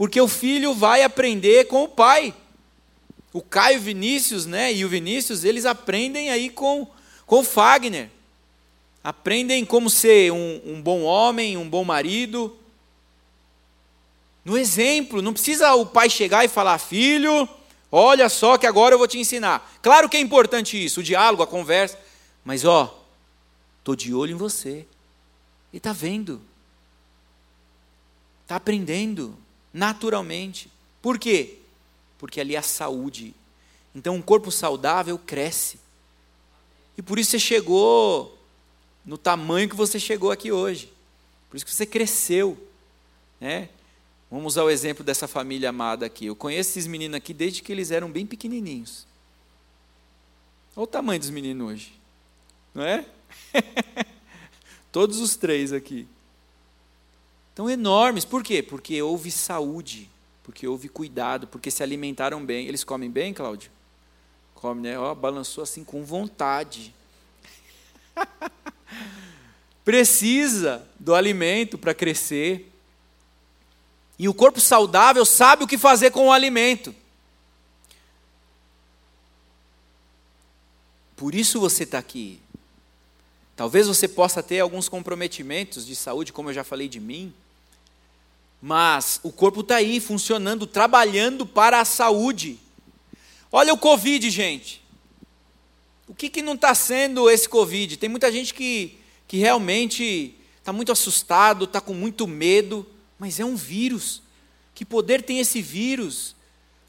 [0.00, 2.34] Porque o filho vai aprender com o pai.
[3.34, 6.88] O Caio Vinícius, né, e o Vinícius, eles aprendem aí com
[7.26, 8.08] com Fagner.
[9.04, 12.56] Aprendem como ser um, um bom homem, um bom marido.
[14.42, 17.46] No exemplo, não precisa o pai chegar e falar, filho,
[17.92, 19.70] olha só que agora eu vou te ensinar.
[19.82, 21.98] Claro que é importante isso, o diálogo, a conversa.
[22.42, 23.04] Mas ó,
[23.80, 24.86] estou de olho em você.
[25.74, 26.40] E está vendo.
[28.44, 29.36] Está aprendendo
[29.72, 30.70] naturalmente.
[31.00, 31.58] Por quê?
[32.18, 33.34] Porque ali há saúde.
[33.94, 35.78] Então um corpo saudável cresce.
[36.96, 38.38] E por isso você chegou
[39.04, 40.92] no tamanho que você chegou aqui hoje.
[41.48, 42.56] Por isso que você cresceu.
[43.40, 43.68] Né?
[44.30, 46.26] Vamos usar o exemplo dessa família amada aqui.
[46.26, 49.06] Eu conheço esses meninos aqui desde que eles eram bem pequenininhos.
[50.76, 52.00] Olha o tamanho dos meninos hoje
[52.74, 53.04] não é?
[54.92, 56.06] Todos os três aqui.
[57.60, 58.24] Então, enormes.
[58.24, 58.62] Por quê?
[58.62, 60.08] Porque houve saúde,
[60.42, 62.66] porque houve cuidado, porque se alimentaram bem.
[62.66, 63.70] Eles comem bem, Cláudio?
[64.54, 64.98] Come, né?
[64.98, 66.94] Ó, balançou assim com vontade.
[69.84, 72.72] Precisa do alimento para crescer.
[74.18, 76.94] E o corpo saudável sabe o que fazer com o alimento.
[81.14, 82.40] Por isso você está aqui.
[83.54, 87.34] Talvez você possa ter alguns comprometimentos de saúde, como eu já falei de mim,
[88.60, 92.58] mas o corpo está aí, funcionando, trabalhando para a saúde.
[93.50, 94.82] Olha o Covid, gente.
[96.06, 97.96] O que, que não está sendo esse Covid?
[97.96, 102.86] Tem muita gente que, que realmente está muito assustado, está com muito medo,
[103.18, 104.22] mas é um vírus.
[104.74, 106.36] Que poder tem esse vírus?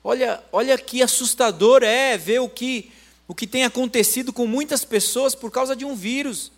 [0.04, 2.92] Olha, olha que assustador é ver o que,
[3.28, 6.52] o que tem acontecido com muitas pessoas por causa de um vírus.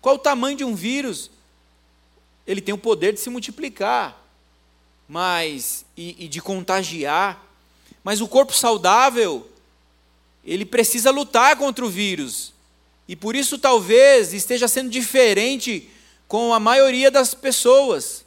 [0.00, 1.30] Qual o tamanho de um vírus?
[2.46, 4.23] Ele tem o poder de se multiplicar,
[5.08, 7.44] mas e, e de contagiar.
[8.02, 9.48] Mas o corpo saudável,
[10.44, 12.52] ele precisa lutar contra o vírus.
[13.06, 15.88] E por isso talvez esteja sendo diferente
[16.26, 18.24] com a maioria das pessoas.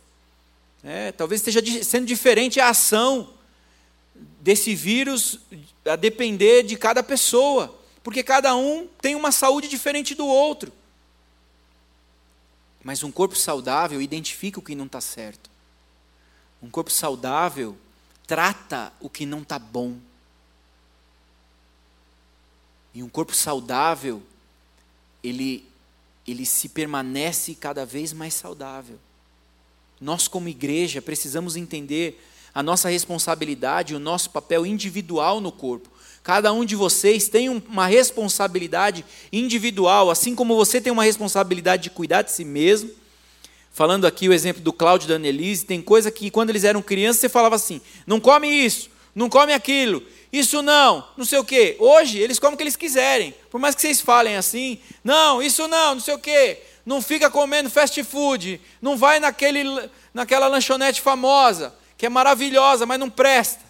[0.84, 3.34] É, talvez esteja sendo diferente a ação
[4.40, 5.40] desse vírus
[5.86, 10.72] a depender de cada pessoa, porque cada um tem uma saúde diferente do outro.
[12.84, 15.50] Mas um corpo saudável identifica o que não está certo.
[16.62, 17.78] Um corpo saudável
[18.26, 19.96] trata o que não está bom.
[22.94, 24.24] E um corpo saudável,
[25.24, 25.64] ele,
[26.28, 29.00] ele se permanece cada vez mais saudável.
[30.02, 35.90] Nós, como igreja, precisamos entender a nossa responsabilidade, o nosso papel individual no corpo.
[36.24, 41.90] Cada um de vocês tem uma responsabilidade individual, assim como você tem uma responsabilidade de
[41.90, 42.90] cuidar de si mesmo.
[43.78, 46.82] Falando aqui o exemplo do Cláudio e da Annelise, tem coisa que quando eles eram
[46.82, 50.02] crianças você falava assim: não come isso, não come aquilo,
[50.34, 51.76] isso não, não sei o quê.
[51.78, 55.68] Hoje eles comem o que eles quiserem, por mais que vocês falem assim: não, isso
[55.68, 56.60] não, não sei o quê.
[56.84, 59.64] Não fica comendo fast food, não vai naquele,
[60.12, 63.64] naquela lanchonete famosa que é maravilhosa, mas não presta.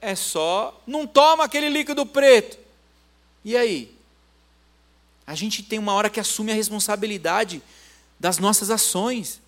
[0.00, 2.56] É só, não toma aquele líquido preto.
[3.44, 3.94] E aí?
[5.26, 7.60] A gente tem uma hora que assume a responsabilidade
[8.18, 9.40] das nossas ações,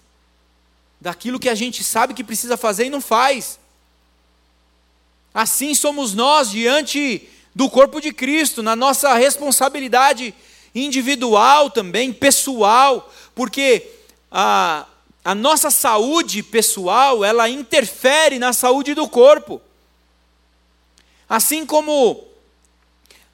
[1.01, 3.59] daquilo que a gente sabe que precisa fazer e não faz.
[5.33, 10.35] Assim somos nós diante do corpo de Cristo, na nossa responsabilidade
[10.75, 13.87] individual também, pessoal, porque
[14.31, 14.87] a,
[15.25, 19.61] a nossa saúde pessoal, ela interfere na saúde do corpo.
[21.29, 22.27] Assim como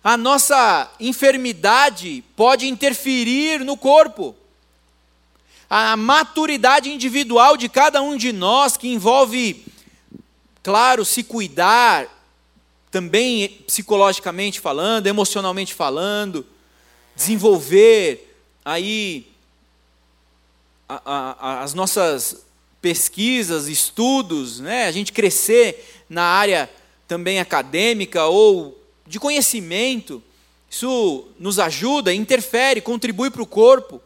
[0.02, 4.34] a nossa enfermidade pode interferir no corpo.
[5.76, 9.64] A maturidade individual de cada um de nós, que envolve,
[10.62, 12.06] claro, se cuidar,
[12.92, 16.46] também psicologicamente falando, emocionalmente falando,
[17.16, 19.26] desenvolver aí
[20.88, 22.46] a, a, as nossas
[22.80, 24.86] pesquisas, estudos, né?
[24.86, 26.70] a gente crescer na área
[27.08, 30.22] também acadêmica ou de conhecimento,
[30.70, 34.00] isso nos ajuda, interfere, contribui para o corpo.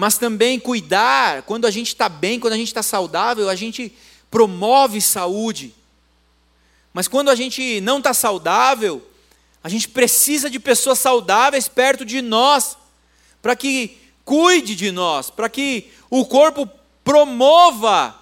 [0.00, 3.92] Mas também cuidar, quando a gente está bem, quando a gente está saudável, a gente
[4.30, 5.74] promove saúde.
[6.92, 9.04] Mas quando a gente não está saudável,
[9.60, 12.76] a gente precisa de pessoas saudáveis perto de nós,
[13.42, 16.70] para que cuide de nós, para que o corpo
[17.02, 18.16] promova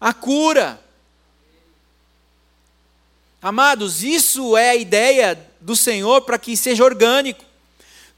[0.00, 0.82] a cura.
[3.42, 7.44] Amados, isso é a ideia do Senhor para que seja orgânico.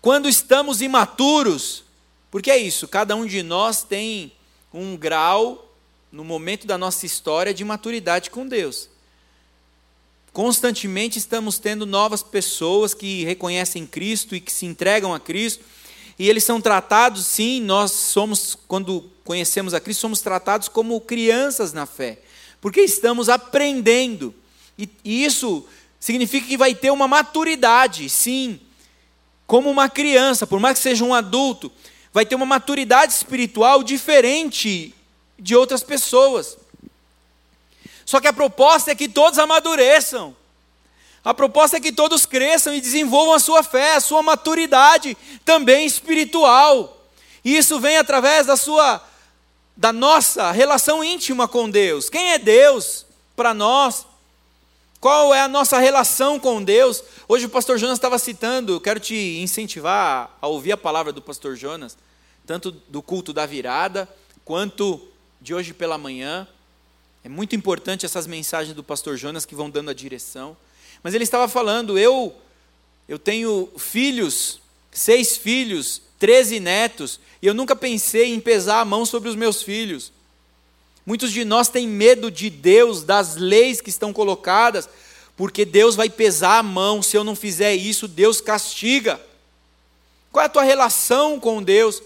[0.00, 1.83] Quando estamos imaturos,
[2.34, 4.32] porque é isso, cada um de nós tem
[4.72, 5.72] um grau
[6.10, 8.88] no momento da nossa história de maturidade com Deus.
[10.32, 15.64] Constantemente estamos tendo novas pessoas que reconhecem Cristo e que se entregam a Cristo
[16.18, 21.72] e eles são tratados, sim, nós somos, quando conhecemos a Cristo, somos tratados como crianças
[21.72, 22.18] na fé,
[22.60, 24.34] porque estamos aprendendo.
[24.76, 25.64] E, isso
[26.00, 28.58] significa que vai ter uma maturidade, sim,
[29.46, 31.70] como uma criança, por mais que seja um adulto,
[32.14, 34.94] vai ter uma maturidade espiritual diferente
[35.36, 36.56] de outras pessoas.
[38.06, 40.34] Só que a proposta é que todos amadureçam.
[41.24, 45.84] A proposta é que todos cresçam e desenvolvam a sua fé, a sua maturidade também
[45.84, 47.04] espiritual.
[47.44, 49.02] E isso vem através da sua
[49.76, 52.08] da nossa relação íntima com Deus.
[52.08, 54.06] Quem é Deus para nós?
[55.04, 57.04] Qual é a nossa relação com Deus?
[57.28, 61.56] Hoje o pastor Jonas estava citando, quero te incentivar a ouvir a palavra do pastor
[61.56, 61.94] Jonas,
[62.46, 64.08] tanto do culto da virada,
[64.46, 65.06] quanto
[65.42, 66.48] de hoje pela manhã.
[67.22, 70.56] É muito importante essas mensagens do pastor Jonas que vão dando a direção.
[71.02, 72.34] Mas ele estava falando, eu
[73.06, 74.58] eu tenho filhos,
[74.90, 79.62] seis filhos, treze netos, e eu nunca pensei em pesar a mão sobre os meus
[79.62, 80.13] filhos.
[81.06, 84.88] Muitos de nós têm medo de Deus, das leis que estão colocadas,
[85.36, 89.20] porque Deus vai pesar a mão, se eu não fizer isso, Deus castiga.
[90.32, 92.02] Qual é a tua relação com Deus?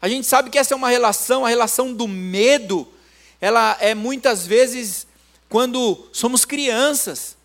[0.00, 2.86] A gente sabe que essa é uma relação, a relação do medo,
[3.40, 5.06] ela é muitas vezes
[5.48, 7.36] quando somos crianças.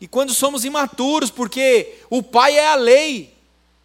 [0.00, 3.34] E quando somos imaturos, porque o pai é a lei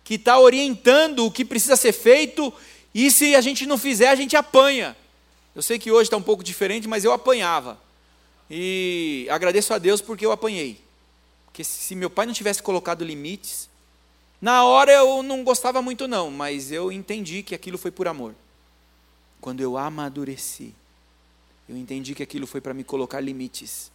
[0.03, 2.53] que está orientando o que precisa ser feito,
[2.93, 4.95] e se a gente não fizer, a gente apanha.
[5.55, 7.79] Eu sei que hoje está um pouco diferente, mas eu apanhava.
[8.49, 10.83] E agradeço a Deus porque eu apanhei.
[11.45, 13.69] Porque se meu pai não tivesse colocado limites,
[14.41, 18.35] na hora eu não gostava muito, não, mas eu entendi que aquilo foi por amor.
[19.39, 20.73] Quando eu amadureci,
[21.69, 23.91] eu entendi que aquilo foi para me colocar limites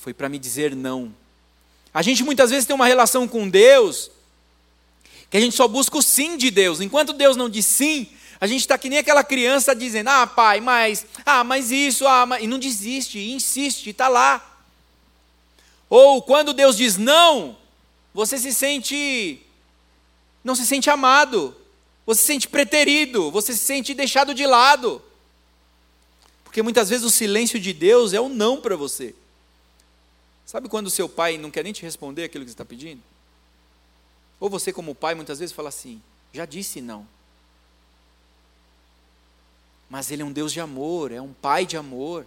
[0.00, 1.14] foi para me dizer não.
[1.92, 4.10] A gente muitas vezes tem uma relação com Deus
[5.28, 6.80] que a gente só busca o sim de Deus.
[6.80, 8.08] Enquanto Deus não diz sim,
[8.40, 12.24] a gente está que nem aquela criança dizendo: Ah, pai, mas, ah, mas isso, ah,
[12.24, 12.42] mas...
[12.42, 14.46] e não desiste, e insiste, está lá.
[15.90, 17.56] Ou quando Deus diz não,
[18.14, 19.42] você se sente,
[20.42, 21.54] não se sente amado,
[22.06, 25.02] você se sente preterido, você se sente deixado de lado.
[26.42, 29.14] Porque muitas vezes o silêncio de Deus é o não para você.
[30.46, 33.02] Sabe quando seu pai não quer nem te responder aquilo que você está pedindo?
[34.40, 36.00] Ou você, como pai, muitas vezes fala assim:
[36.32, 37.06] já disse não.
[39.90, 42.24] Mas Ele é um Deus de amor, é um Pai de amor,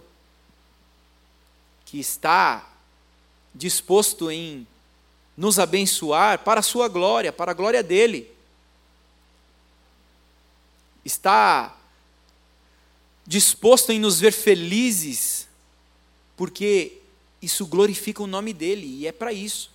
[1.86, 2.70] que está
[3.54, 4.66] disposto em
[5.34, 8.30] nos abençoar para a Sua glória, para a glória dEle.
[11.02, 11.74] Está
[13.26, 15.48] disposto em nos ver felizes,
[16.36, 17.00] porque
[17.40, 19.70] isso glorifica o nome dEle, e é para isso.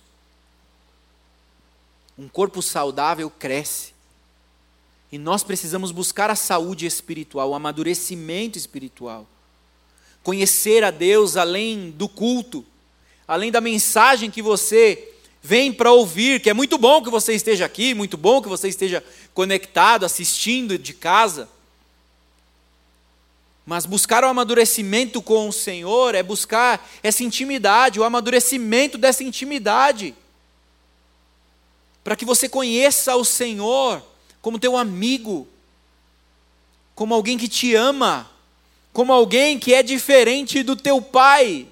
[2.16, 3.92] Um corpo saudável cresce.
[5.12, 9.26] E nós precisamos buscar a saúde espiritual, o amadurecimento espiritual.
[10.22, 12.64] Conhecer a Deus além do culto,
[13.26, 15.08] além da mensagem que você
[15.42, 18.68] vem para ouvir, que é muito bom que você esteja aqui, muito bom que você
[18.68, 19.02] esteja
[19.34, 21.48] conectado, assistindo de casa.
[23.66, 30.14] Mas buscar o amadurecimento com o Senhor é buscar essa intimidade, o amadurecimento dessa intimidade.
[32.04, 34.02] Para que você conheça o Senhor
[34.40, 35.46] como teu amigo,
[36.94, 38.30] como alguém que te ama,
[38.92, 41.68] como alguém que é diferente do teu pai.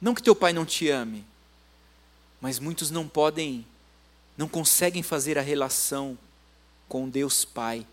[0.00, 1.24] Não que teu pai não te ame,
[2.40, 3.64] mas muitos não podem,
[4.36, 6.18] não conseguem fazer a relação
[6.88, 7.86] com Deus Pai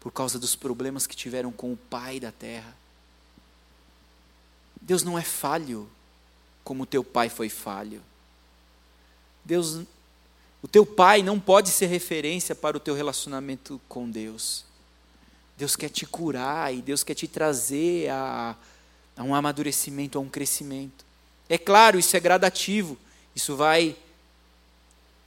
[0.00, 2.76] por causa dos problemas que tiveram com o Pai da terra.
[4.80, 5.88] Deus não é falho
[6.64, 8.02] como teu pai foi falho.
[9.44, 9.82] Deus
[10.64, 14.64] o teu pai não pode ser referência para o teu relacionamento com Deus.
[15.58, 18.56] Deus quer te curar e Deus quer te trazer a,
[19.14, 21.04] a um amadurecimento, a um crescimento.
[21.50, 22.96] É claro, isso é gradativo,
[23.36, 23.94] isso vai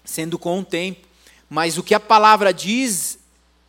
[0.03, 1.07] sendo com o tempo.
[1.47, 3.19] Mas o que a palavra diz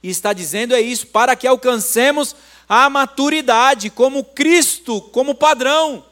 [0.02, 2.34] e está dizendo é isso, para que alcancemos
[2.66, 6.02] a maturidade, como Cristo, como padrão.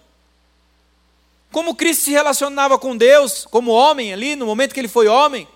[1.57, 5.49] Como Cristo se relacionava com Deus, como homem ali, no momento que ele foi homem.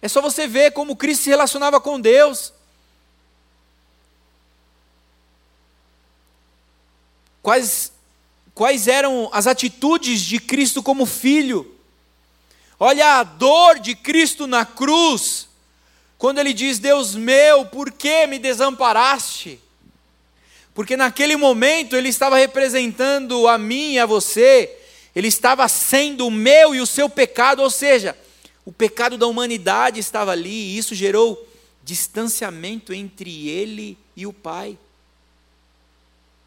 [0.00, 2.52] É só você ver como Cristo se relacionava com Deus.
[7.42, 7.92] Quais,
[8.54, 11.76] quais eram as atitudes de Cristo como filho?
[12.78, 15.48] Olha a dor de Cristo na cruz,
[16.16, 19.60] quando ele diz: Deus meu, por que me desamparaste?
[20.74, 24.74] Porque naquele momento ele estava representando a mim e a você,
[25.14, 28.16] ele estava sendo o meu e o seu pecado, ou seja,
[28.64, 31.48] o pecado da humanidade estava ali, e isso gerou
[31.82, 34.78] distanciamento entre ele e o Pai.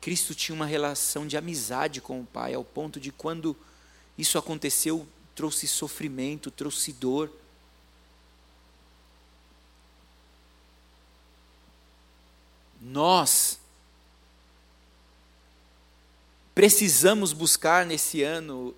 [0.01, 3.55] Cristo tinha uma relação de amizade com o Pai, ao ponto de quando
[4.17, 5.05] isso aconteceu,
[5.35, 7.29] trouxe sofrimento, trouxe dor.
[12.81, 13.59] Nós
[16.55, 18.73] Precisamos buscar nesse ano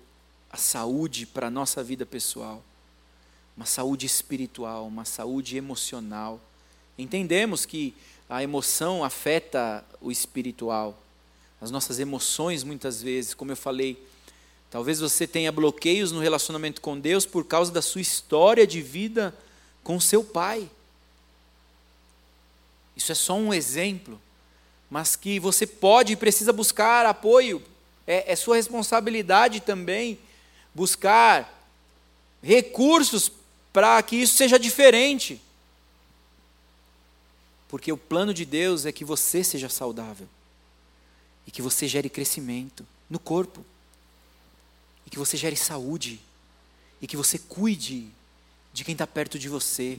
[0.50, 2.60] a saúde para a nossa vida pessoal,
[3.56, 6.40] uma saúde espiritual, uma saúde emocional.
[6.98, 7.94] Entendemos que
[8.28, 11.00] a emoção afeta o espiritual,
[11.60, 13.96] as nossas emoções muitas vezes, como eu falei,
[14.72, 19.32] talvez você tenha bloqueios no relacionamento com Deus por causa da sua história de vida
[19.84, 20.68] com seu pai.
[22.96, 24.20] Isso é só um exemplo
[24.90, 27.62] mas que você pode e precisa buscar apoio.
[28.06, 30.18] É, é sua responsabilidade também
[30.74, 31.54] buscar
[32.42, 33.30] recursos
[33.72, 35.40] para que isso seja diferente.
[37.68, 40.28] Porque o plano de Deus é que você seja saudável
[41.46, 43.64] e que você gere crescimento no corpo,
[45.06, 46.20] e que você gere saúde,
[47.00, 48.06] e que você cuide
[48.70, 49.98] de quem está perto de você,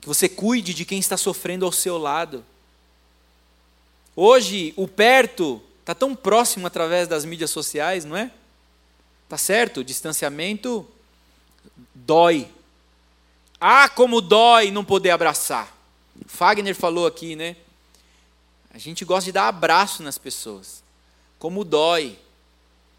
[0.00, 2.44] que você cuide de quem está sofrendo ao seu lado.
[4.14, 8.30] Hoje, o perto está tão próximo através das mídias sociais, não é?
[9.28, 9.80] Tá certo?
[9.80, 10.86] O distanciamento
[11.94, 12.48] dói.
[13.60, 15.74] Ah, como dói não poder abraçar.
[16.26, 17.56] Fagner falou aqui, né?
[18.72, 20.82] A gente gosta de dar abraço nas pessoas.
[21.38, 22.18] Como dói.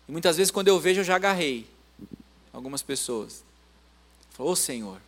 [0.08, 1.68] E muitas vezes, quando eu vejo, eu já agarrei
[2.52, 3.44] algumas pessoas.
[4.32, 5.00] Falou, oh, Senhor,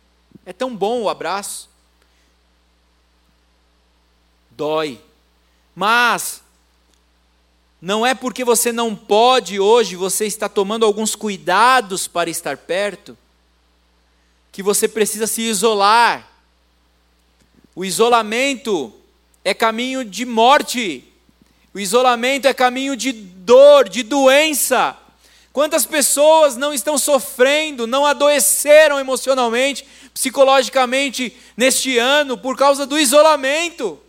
[0.44, 1.68] é tão bom o abraço.
[4.50, 5.00] Dói.
[5.76, 6.40] Mas
[7.82, 13.16] não é porque você não pode hoje, você está tomando alguns cuidados para estar perto,
[14.50, 16.26] que você precisa se isolar.
[17.74, 18.90] O isolamento
[19.44, 21.04] é caminho de morte.
[21.74, 24.96] O isolamento é caminho de dor, de doença.
[25.52, 34.00] Quantas pessoas não estão sofrendo, não adoeceram emocionalmente, psicologicamente neste ano por causa do isolamento?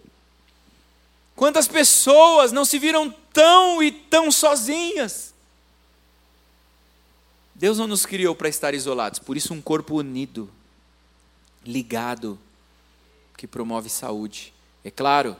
[1.37, 5.35] Quantas pessoas não se viram tão e tão sozinhas?
[7.53, 10.49] Deus não nos criou para estar isolados, por isso um corpo unido,
[11.63, 12.39] ligado,
[13.37, 14.51] que promove saúde.
[14.83, 15.37] É claro,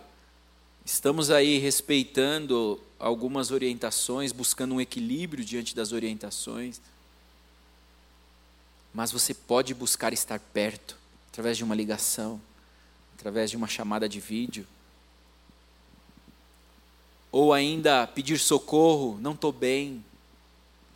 [0.86, 6.80] estamos aí respeitando algumas orientações, buscando um equilíbrio diante das orientações,
[8.94, 10.96] mas você pode buscar estar perto
[11.32, 12.40] através de uma ligação,
[13.18, 14.68] através de uma chamada de vídeo,
[17.38, 20.04] ou ainda pedir socorro, não estou bem,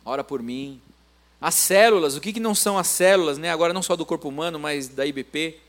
[0.04, 0.80] ora por mim.
[1.40, 3.48] As células, o que, que não são as células, né?
[3.48, 5.60] agora não só do corpo humano, mas da IBP.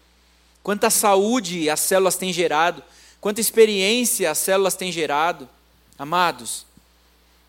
[0.63, 2.81] Quanta saúde as células têm gerado,
[3.21, 5.47] quanta experiência as células têm gerado.
[5.95, 6.65] Amados,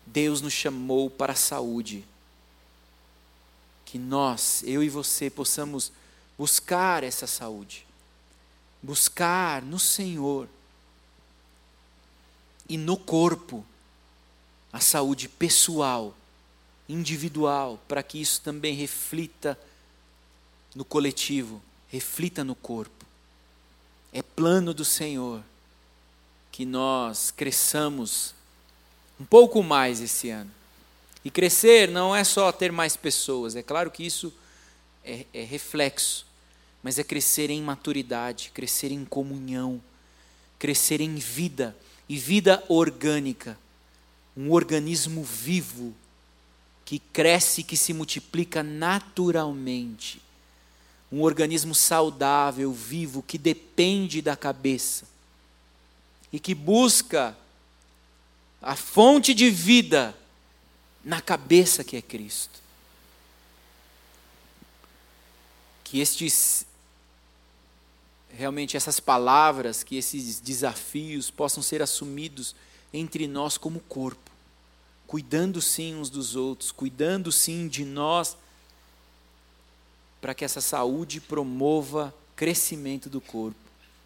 [0.05, 2.05] Deus nos chamou para a saúde.
[3.85, 5.91] Que nós, eu e você, possamos
[6.37, 7.87] buscar essa saúde,
[8.83, 10.47] buscar no Senhor
[12.67, 13.65] e no corpo
[14.71, 16.15] a saúde pessoal
[16.87, 19.57] individual, para que isso também reflita
[20.75, 23.05] no coletivo, reflita no corpo.
[24.11, 25.41] É plano do Senhor
[26.51, 28.33] que nós cresçamos
[29.19, 30.51] um pouco mais esse ano.
[31.23, 34.31] E crescer não é só ter mais pessoas, é claro que isso
[35.03, 36.25] é, é reflexo,
[36.83, 39.81] mas é crescer em maturidade, crescer em comunhão,
[40.59, 41.75] crescer em vida
[42.07, 43.57] e vida orgânica,
[44.35, 45.93] um organismo vivo
[46.83, 50.21] que cresce e que se multiplica naturalmente.
[51.11, 55.05] Um organismo saudável, vivo, que depende da cabeça
[56.31, 57.35] e que busca
[58.61, 60.15] a fonte de vida
[61.03, 62.59] na cabeça que é Cristo.
[65.83, 66.65] Que estes
[68.37, 72.55] realmente essas palavras, que esses desafios possam ser assumidos
[72.93, 74.35] entre nós como corpo
[75.07, 78.35] cuidando sim uns dos outros, cuidando sim de nós,
[80.19, 83.59] para que essa saúde promova crescimento do corpo,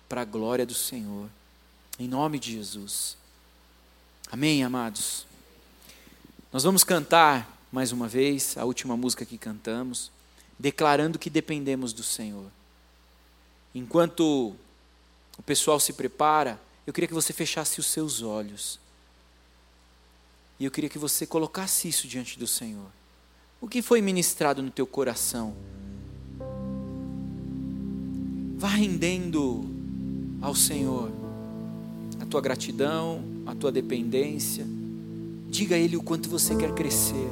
[0.07, 1.29] para a glória do Senhor.
[1.97, 3.17] Em nome de Jesus.
[4.31, 5.25] Amém, amados?
[6.51, 10.11] Nós vamos cantar mais uma vez, a última música que cantamos,
[10.57, 12.51] declarando que dependemos do Senhor.
[13.73, 14.55] Enquanto
[15.37, 18.79] o pessoal se prepara, eu queria que você fechasse os seus olhos.
[20.59, 22.87] E eu queria que você colocasse isso diante do Senhor.
[23.61, 25.53] O que foi ministrado no teu coração?
[28.57, 29.65] Vá rendendo
[30.41, 31.11] ao Senhor
[32.19, 34.65] a tua gratidão, a tua dependência.
[35.47, 37.29] Diga a Ele o quanto você quer crescer.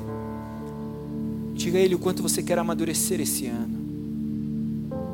[1.53, 3.76] Diga a Ele o quanto você quer amadurecer esse ano.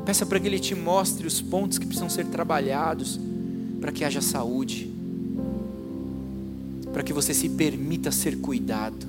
[0.06, 3.20] Peça para que Ele te mostre os pontos que precisam ser trabalhados
[3.80, 4.93] para que haja saúde
[6.93, 9.08] para que você se permita ser cuidado.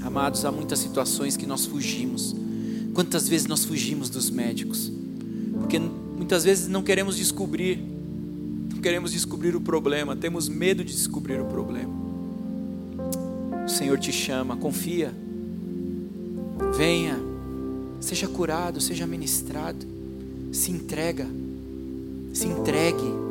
[0.00, 2.34] Amados, há muitas situações que nós fugimos.
[2.94, 4.90] Quantas vezes nós fugimos dos médicos?
[5.60, 7.78] Porque muitas vezes não queremos descobrir,
[8.72, 11.92] não queremos descobrir o problema, temos medo de descobrir o problema.
[13.66, 15.12] O Senhor te chama, confia,
[16.78, 17.18] venha,
[18.00, 19.86] seja curado, seja ministrado,
[20.52, 21.26] se entrega,
[22.32, 23.26] se entregue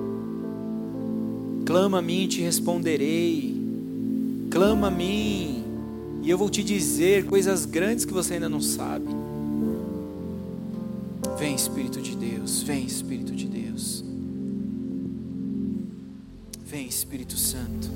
[1.65, 3.59] Clama a mim e te responderei.
[4.51, 5.63] Clama a mim
[6.21, 9.07] e eu vou te dizer coisas grandes que você ainda não sabe.
[11.39, 14.05] Vem, Espírito de Deus, vem, Espírito de Deus.
[16.67, 17.89] Vem, Espírito Santo.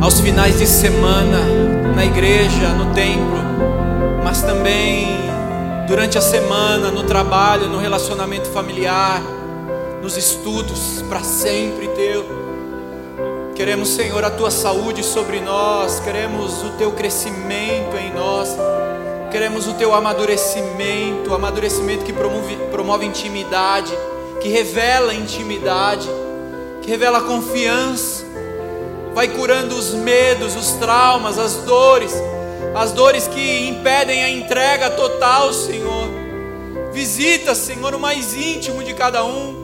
[0.00, 1.40] aos finais de semana
[1.96, 3.38] na igreja, no templo,
[4.22, 5.08] mas também
[5.88, 9.20] durante a semana, no trabalho, no relacionamento familiar,
[10.00, 12.24] nos estudos, para sempre, Teu.
[13.56, 18.56] Queremos, Senhor, a Tua saúde sobre nós, queremos o Teu crescimento em nós,
[19.32, 23.92] queremos o Teu amadurecimento, o amadurecimento que promove, promove intimidade,
[24.40, 26.08] que revela intimidade
[26.82, 28.24] que revela confiança,
[29.14, 32.12] vai curando os medos, os traumas, as dores,
[32.74, 36.08] as dores que impedem a entrega total, Senhor.
[36.92, 39.62] Visita, Senhor, o mais íntimo de cada um.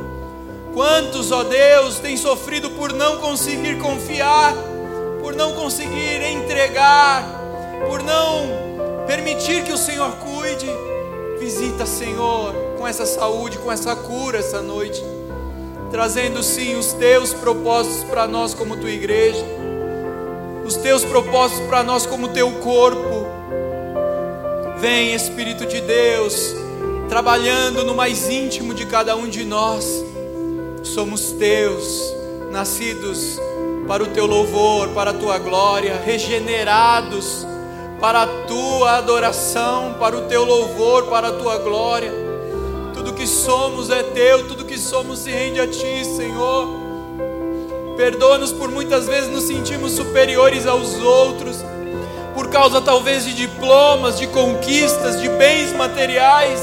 [0.72, 4.54] Quantos, ó Deus, têm sofrido por não conseguir confiar,
[5.20, 7.24] por não conseguir entregar,
[7.88, 10.68] por não permitir que o Senhor cuide.
[11.38, 15.02] Visita, Senhor, com essa saúde, com essa cura essa noite,
[15.90, 19.44] trazendo sim os teus propósitos para nós como tua igreja,
[20.64, 23.26] os teus propósitos para nós como teu corpo.
[24.78, 26.54] Vem, Espírito de Deus,
[27.08, 30.04] trabalhando no mais íntimo de cada um de nós.
[30.82, 32.14] Somos teus,
[32.50, 33.38] nascidos
[33.86, 37.46] para o teu louvor, para a tua glória, regenerados
[38.00, 42.27] para a tua adoração, para o teu louvor, para a tua glória.
[42.98, 46.68] Tudo que somos é teu, tudo que somos se rende a ti, Senhor.
[47.96, 51.58] Perdoa-nos por muitas vezes nos sentimos superiores aos outros,
[52.34, 56.60] por causa talvez de diplomas, de conquistas, de bens materiais,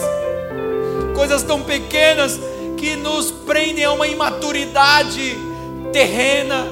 [1.15, 2.38] coisas tão pequenas
[2.75, 5.38] que nos prendem a uma imaturidade
[5.93, 6.67] terrena.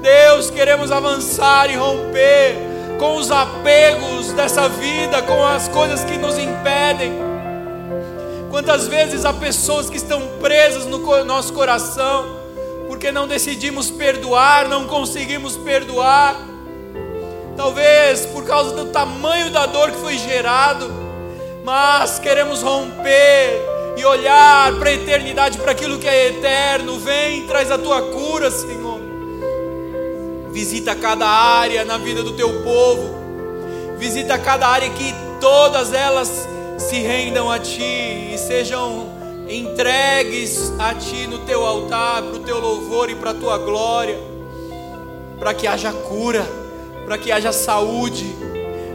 [0.00, 2.56] Deus, queremos avançar e romper
[2.98, 7.31] com os apegos dessa vida, com as coisas que nos impedem.
[8.52, 12.36] Quantas vezes há pessoas que estão presas no nosso coração,
[12.86, 16.36] porque não decidimos perdoar, não conseguimos perdoar,
[17.56, 20.92] talvez por causa do tamanho da dor que foi gerado,
[21.64, 23.58] mas queremos romper
[23.96, 26.98] e olhar para a eternidade, para aquilo que é eterno.
[26.98, 29.00] Vem, traz a tua cura, Senhor.
[30.50, 33.14] Visita cada área na vida do teu povo.
[33.96, 36.51] Visita cada área que todas elas
[36.82, 39.08] se rendam a ti e sejam
[39.48, 44.18] entregues a ti no teu altar, para o teu louvor e para a tua glória.
[45.38, 46.46] Para que haja cura,
[47.04, 48.26] para que haja saúde,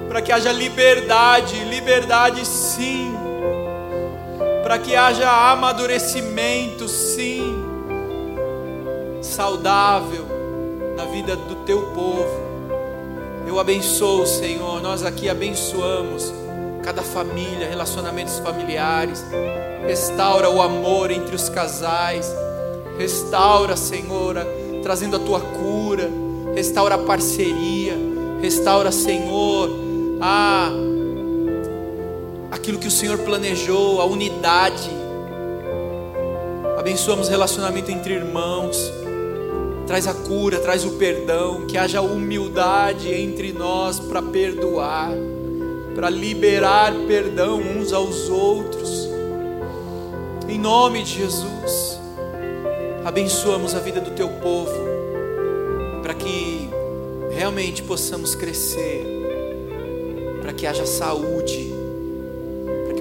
[0.08, 3.18] para que haja liberdade, liberdade sim
[4.68, 7.56] para que haja amadurecimento, sim,
[9.22, 10.26] saudável
[10.98, 12.48] na vida do teu povo.
[13.48, 16.34] Eu abençoo, Senhor, nós aqui abençoamos
[16.88, 19.22] cada família, relacionamentos familiares.
[19.86, 22.34] Restaura o amor entre os casais.
[22.98, 24.38] Restaura, Senhor,
[24.82, 26.10] trazendo a tua cura.
[26.56, 27.94] Restaura a parceria.
[28.42, 29.70] Restaura, Senhor,
[30.22, 30.72] a
[32.52, 34.90] aquilo que o Senhor planejou, a unidade.
[36.80, 38.94] Abençoamos relacionamento entre irmãos.
[39.86, 45.12] Traz a cura, traz o perdão, que haja humildade entre nós para perdoar,
[45.98, 49.10] para liberar perdão uns aos outros.
[50.48, 52.00] Em nome de Jesus,
[53.04, 54.72] abençoamos a vida do teu povo,
[56.02, 56.70] para que
[57.32, 59.04] realmente possamos crescer,
[60.42, 61.76] para que haja saúde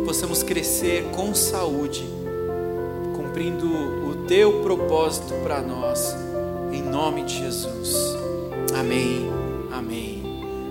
[0.07, 2.07] possamos crescer com saúde,
[3.17, 3.67] cumprindo
[4.09, 6.15] o teu propósito para nós,
[6.73, 8.17] em nome de Jesus.
[8.73, 9.29] Amém.
[9.73, 10.23] Amém.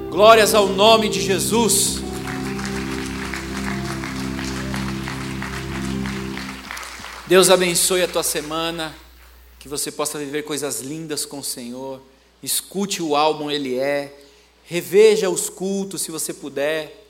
[0.09, 2.04] Glórias ao nome de Jesus.
[7.27, 8.95] Deus abençoe a tua semana,
[9.57, 11.99] que você possa viver coisas lindas com o Senhor.
[12.43, 14.15] Escute o álbum Ele é,
[14.63, 17.03] reveja os cultos se você puder.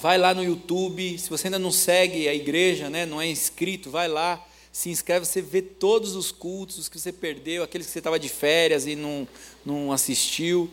[0.00, 3.90] Vai lá no YouTube, se você ainda não segue a igreja, né, não é inscrito,
[3.90, 4.42] vai lá,
[4.72, 8.30] se inscreve, você vê todos os cultos que você perdeu, aqueles que você estava de
[8.30, 9.28] férias e não,
[9.62, 10.70] não assistiu.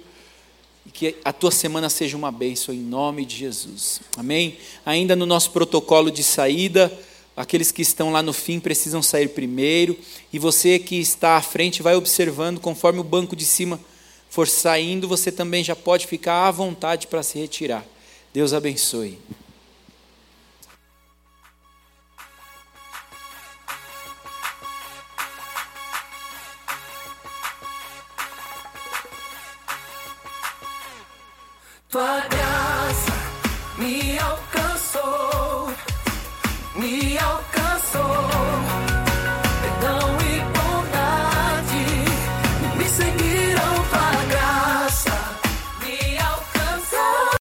[0.86, 4.00] E que a tua semana seja uma bênção em nome de Jesus.
[4.16, 4.58] Amém?
[4.86, 6.90] Ainda no nosso protocolo de saída,
[7.42, 9.98] aqueles que estão lá no fim precisam sair primeiro,
[10.32, 13.80] e você que está à frente vai observando conforme o banco de cima
[14.30, 17.84] for saindo, você também já pode ficar à vontade para se retirar.
[18.32, 19.18] Deus abençoe.
[31.90, 33.12] Tua graça
[33.80, 34.61] me alcançou,
[36.82, 37.51] me alcançou.